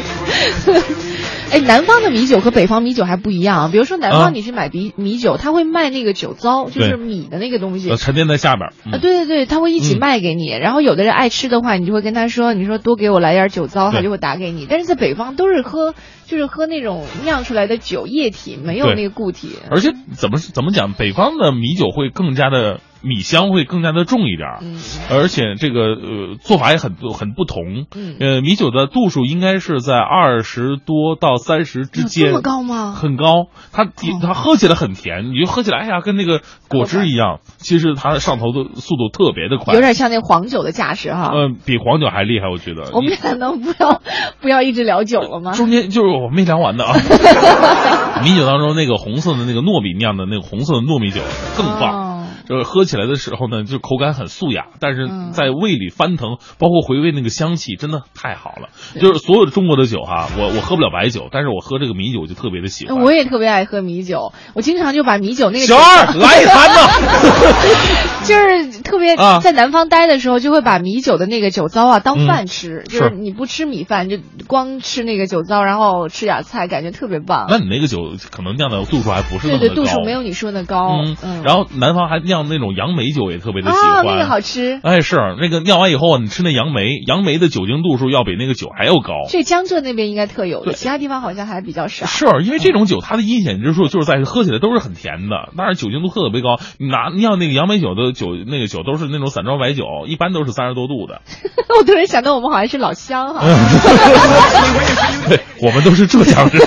[1.50, 3.70] 哎，南方的米酒和北方米酒还不一样。
[3.70, 7.96] 比如说南啊方你去买米米酒，他会卖那个酒糟，就是米的那个东西呃，。
[7.96, 8.72] 沉淀在下边儿。
[8.90, 10.48] 啊，嗯对对对，他会一起嗯卖给你。
[10.48, 14.66] 然后有的人爱吃的话，你就会跟他说，你说多给我来点酒糟，他就会打给你。
[14.68, 15.94] 但是在北方都是喝，
[16.26, 19.50] 就是喝那种酿出来的酒液体，没有那个固体。
[19.70, 24.78] 而且怎么怎么讲，北方的米酒会更加的米香会更加的重一点儿，嗯
[25.10, 27.86] 而且这个呃做法也很很不同。
[27.94, 32.92] 嗯，呃，米酒的度数应该是在二十多到三十之间，这么高吗？
[32.92, 33.46] 很高。
[33.72, 37.40] 它它喝起来很甜，你就喝起来，哎呀，跟那个果汁一样。
[37.58, 41.30] 其实它上头的速度特别的快，有点像那黄酒的架势哈。
[41.34, 42.90] 嗯、比黄酒还厉害，我觉得。
[42.92, 44.00] 我们俩能不要
[44.40, 45.52] 不要一直聊酒了吗？
[45.52, 46.94] 中间就是我没聊完的啊。
[48.24, 51.20] 米酒当中那个红色的那个糯米酿的那个红色的糯米酒
[51.56, 52.10] 更棒。
[52.10, 52.13] 哦
[52.48, 58.68] 就是喝起来的时候呢，就口感很素雅，但是嗯在胃里翻腾，包括回味那个香气，真的太好了。
[59.00, 63.00] 就是所有的中国的酒哈，我我喝不了白酒，但是我喝这个米酒就特别的喜欢。
[63.00, 68.24] 我也特别爱喝米酒，我经常就把米酒那个小二来一坛子。
[68.24, 77.46] 就是特别啊在南方待的时候，就会把米酒的那个酒糟啊当嗯饭吃，就是是你不吃米饭，就光吃那个酒糟，然后吃点菜，感觉特别棒。
[77.48, 77.98] 那你那个酒
[78.30, 81.02] 可能酿的度数还不是那对对，度数没有你说的高。
[81.22, 84.80] 嗯，然后南方还酿那种杨梅酒也特别的喜啊，欢，那个好吃。
[84.82, 89.12] 哎，是那个酿完以后，你吃那杨梅，杨梅的酒精度数要比那个酒还要高。
[89.30, 92.06] 这江浙那边应该特有的，其他地方好像还比较少。
[92.06, 96.58] 是因为这种酒，它的阴险之处就是在喝起来都是很甜的，但是酒精度特别高。
[96.78, 101.20] 你拿酿那个杨梅酒的酒，那个酒都是那种散装白酒，一般都是三十多度的。
[101.78, 103.42] 我突然想到，我们好像是老乡哈。
[105.28, 106.62] 对，我们都是浙江人，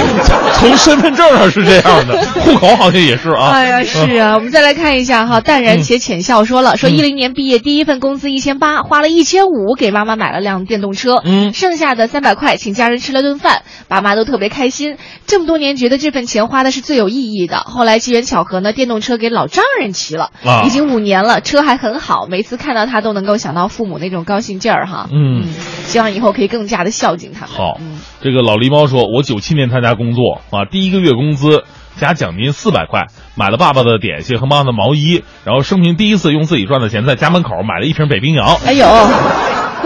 [0.58, 3.50] 从身份证上是这样的，户口好像也是啊。
[3.50, 14.96] 哎呀，是啊，我们再来看一下哈，淡然且浅笑说了，说一零年毕业第一份工资一千八，花了一千五给妈妈买了辆电动车，嗯剩下的三百块请家人吃了顿饭，爸妈都特别开心。
[15.26, 17.58] 这么多年觉得这份钱花的是最有意义的。
[17.58, 25.08] 后来机缘巧合呢，电动车给老丈人骑了，啊已经五年了，车还很好，每次看到他都能够想到父母那种高兴劲儿哈。
[25.12, 25.46] 嗯
[25.84, 27.50] 希望以后可以更加的孝敬他们。
[27.50, 31.64] 好嗯，这个老狸猫说，我九七年参加工作啊，第一个月工资
[31.98, 38.86] 加奖金四百块，买了爸爸的点心和妈妈的毛衣，然后生平第一次用自己赚的钱在家门口买了一瓶北冰洋，哎呦，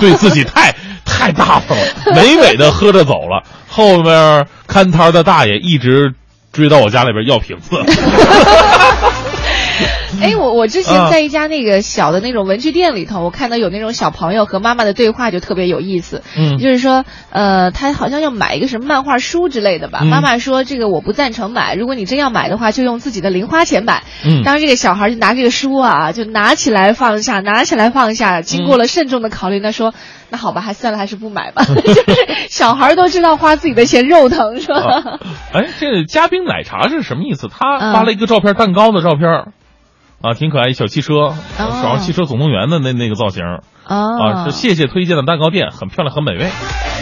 [0.00, 0.74] 对自己太
[1.04, 1.84] 太大方了，
[2.14, 3.42] 美美的喝着走了。
[3.68, 6.14] 后面看摊的大爷一直
[6.52, 7.76] 追到我家里边要瓶子，
[10.22, 16.22] 哎，我我之前啊在一家那个小的那种文具店里头，我看到有那种小朋友和妈妈的对话，就特别有意思。
[16.36, 20.00] 嗯就是说，呃，他好像要买一个什么漫画书之类的吧。
[20.02, 24.04] 嗯妈妈说这个我不赞成买，如果你真要买的话，就用自己的零花钱买。
[24.24, 29.94] 嗯当时这个小孩就拿这个书啊，就拿起来放下，拿起来放下，经过了慎重的考虑，他说。
[30.30, 31.62] 那好吧，还算了，还是不买吧。
[31.68, 32.04] 就是
[32.48, 34.80] 小孩都知道花自己的钱肉疼，是吧？
[34.80, 35.18] 啊
[35.52, 37.46] 哎，这个嘉宾奶茶是什么意思？
[37.48, 39.48] 他嗯发了一个照片，蛋糕的照片儿，
[40.24, 43.44] 啊，挺可爱，一小汽车，哦手上汽车总动员的那那个造型，
[43.84, 46.46] 啊，是谢谢推荐的蛋糕店，很漂亮，很美味。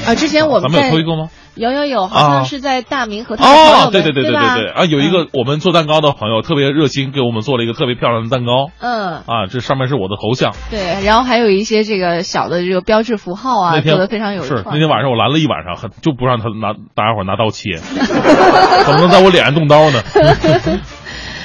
[0.05, 1.29] 啊，之前我们咱们有在推过吗？
[1.55, 10.53] 有有有，好啊像是在大明和他的朋友哦，对，对对对对对啊，有一个我们做蛋糕的朋友特别热心，给我们做了一个特别漂亮的蛋糕嗯，啊，这上面是我的头像。
[10.71, 17.77] 对，然后还有一些这个小的这个标志符号啊，做的非常有是那天晚上我拦了一晚上，很就不让他拿大家伙拿刀切，
[18.85, 20.03] 怎么能在我脸上动刀呢？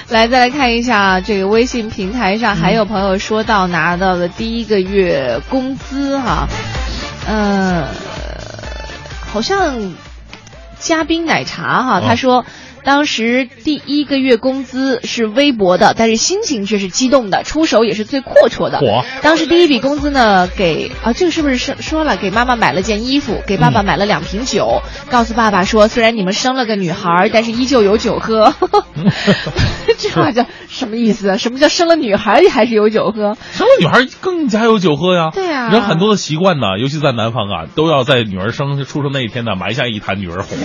[0.10, 6.47] 来，再来看一下这个微信平台上还有朋友说到拿到的第一个月工资哈、
[7.28, 7.86] 嗯、
[9.32, 9.93] 好像
[10.80, 12.45] 嘉宾奶茶哈、哦他说。
[12.88, 18.79] 当时第一个月工资是微薄的，但是心情却是激动的，出手也是最阔绰的。
[18.79, 22.15] 嚯当时第一笔工资呢，给啊，这个是不是说说了？
[22.15, 28.53] 给妈妈买了件衣服，给爸爸买了两瓶酒，告诉爸爸说，虽然你们生了个女孩，但是依旧有酒喝。
[29.97, 31.27] 这话叫什么意思？
[31.27, 33.35] 啊什么叫生了女孩还是有酒喝？
[33.51, 35.31] 生了女孩更加有酒喝呀。
[35.33, 40.57] 对啊人很多的习惯呢，尤其在南方啊，都要在女儿生出生那一天呢，埋下一坛女儿红。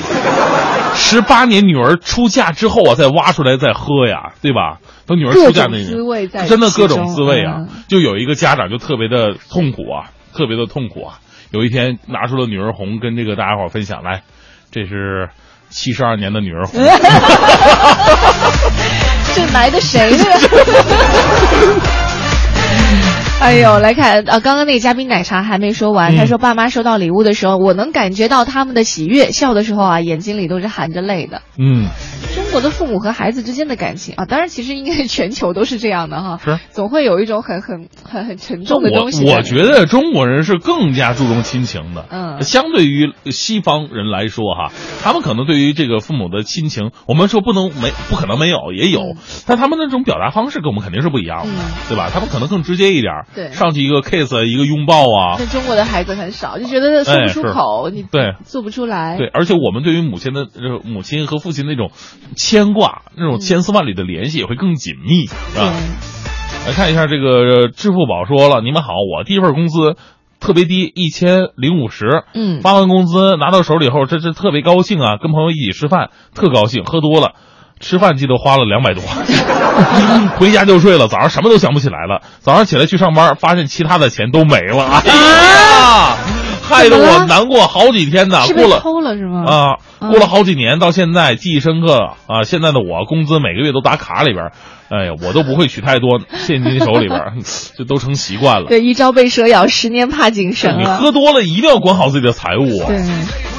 [0.94, 4.78] 十八年女儿出嫁之后啊，再挖出来再喝呀，对吧？
[5.06, 7.68] 等女儿出嫁那年滋味在真的各种滋味啊嗯！
[7.88, 11.18] 就有一个家长就特别的痛苦啊，特别的痛苦啊。
[11.50, 14.22] 有一天拿出了女儿红，跟这个大家伙分享，来，
[14.70, 15.30] 这是
[15.70, 16.78] 七十二年的女儿红。
[19.34, 20.24] 这埋的谁呢？
[23.42, 31.42] 哎呦，来看啊，刚刚那个嘉宾奶茶还没说完，嗯他说爸妈收到礼物的时候，我能感觉到他们的喜悦，笑的时候啊，眼睛里都是含着泪的。
[31.58, 31.88] 嗯，
[32.36, 36.60] 中国的父母和孩子之间的感情啊，当然其实应该全球都是这样的哈，是。
[36.70, 39.36] 总会有一种很很很很沉重的东西我。
[39.36, 42.42] 我觉得中国人是更加注重亲情的，嗯。
[42.42, 44.72] 相对于西方人来说哈，
[45.02, 49.16] 他们可能对于这个父母的亲情，我们说不能没不可能没有，也有，嗯。
[49.46, 51.58] 但他们那种表达方式跟我们肯定是不一样的，嗯。
[51.88, 52.10] 对吧？
[52.12, 53.50] 他们可能更直接一点，对。
[53.52, 58.34] 上去一个 kiss，一个拥抱啊，但中国的孩子很少，就觉得说不出口，你对。
[58.44, 59.16] 做不出来。
[59.16, 61.90] 对，而且我们对于母亲的呃母亲和父亲那种
[62.42, 65.72] 牵挂，那种千丝万缕的联系也会更紧密，是吧？
[66.66, 69.94] 来看一下这个呃支付宝说了，你们好，我第一份工资
[70.40, 77.34] 特别低，一千零五十，嗯发完工资拿到手里后，这这特别高兴啊，跟朋友一起吃饭，特高兴，喝多了。
[77.78, 79.02] 吃饭记得花了两百多，
[80.38, 82.22] 回家就睡了，早上什么都想不起来了。
[82.40, 86.16] 早上起来去上班，发现其他的钱都没了，哎呀，
[86.72, 88.40] 害得我难过好几天呢。
[88.54, 89.44] 过了偷了是吗？
[89.46, 92.42] 啊，嗯过了好几年，到现在记忆深刻啊！
[92.44, 94.52] 现在的我，工资每个月都打卡里边儿，
[94.88, 97.32] 哎呀，我都不会取太多现金手里边儿，
[97.76, 98.68] 这都成习惯了。
[98.68, 100.84] 对，一朝被蛇咬，十年怕井绳你。
[100.84, 102.88] 喝多了一定要管好自己的财务啊！
[102.88, 103.51] 对。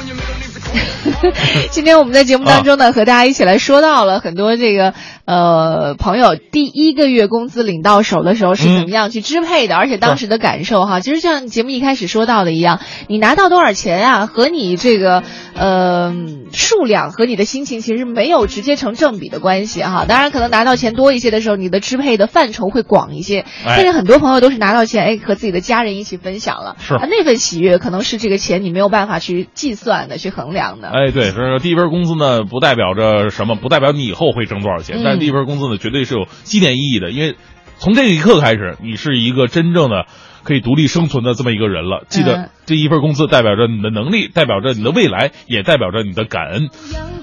[1.70, 4.94] 今天我们在节目当中呢，和大家一起来说到了很多这个
[5.24, 11.00] 呃朋友第一个月工资领到手的时候是怎么样去支配的，而且当时的感受哈。
[11.00, 15.22] 其实像节目一开始说到的一样，你拿到多少钱啊、和你这个
[15.54, 16.14] 呃
[16.52, 20.04] 数量和你的心情其实没有直接成正比的关系哈。
[20.08, 23.40] 当然，可能拿到钱多一些的时候，你的支配的范畴会广一些。
[23.64, 30.88] 哎但是很多朋友都是拿到钱，哎，和自己的家人一起分享了，是啊那份喜悦可能是这个钱你没有办法去计算的、去衡量的。
[30.88, 37.36] 哎，对，是第一份工资呢，不代表着什么，不代表你以后会挣多少钱，嗯但是第一份工资呢，绝对是有纪念意义的，因为
[37.78, 40.06] 从这一刻开始，你是一个真正的
[40.42, 42.04] 可以独立生存的这么一个人了。
[42.08, 46.68] 记嗯得这一份工资代表着你的能力，代表着你的未来，也代表着你的感恩。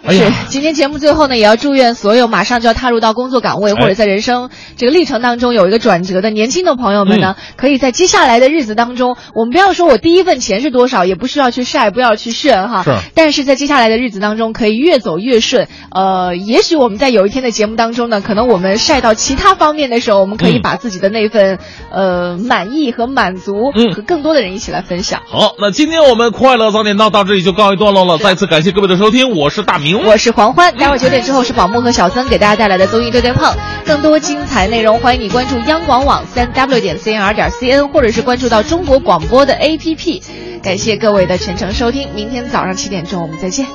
[0.03, 12.83] 哎是呀，，今天节目最后呢，也要祝愿所有马上就要踏入到工作岗位、哎或者在人生这个历程当中有一个转折的年轻的朋友们呢，可以在接下来的日子当中，我们不要说我第一份钱是多少，也不需要去晒，不要去炫哈。
[12.83, 15.67] 是但是在接下来的日子当中，可以越走越顺。
[15.91, 21.59] 呃，也许我们在有一天的节目当中呢，可能我们晒到其他方面的时候，我们可以嗯把自己的那份、
[21.91, 25.21] 呃满意和满足，嗯和更多的人一起来分享。
[25.31, 33.55] 好，那今天我们快乐早点到到这里就告一段落了，再次感谢各位的收听，我是大明，我是黄欢，待会儿九点之后是宝木和小曾给大家带来的综艺对对碰，
[33.85, 40.21] 更多精彩内容欢迎你关注央广网三 w 点 cnr 点 cn，或者是关注到中国广播的 APP。
[40.61, 43.65] 感谢各位的全程收听，明天早上七点钟我们再见。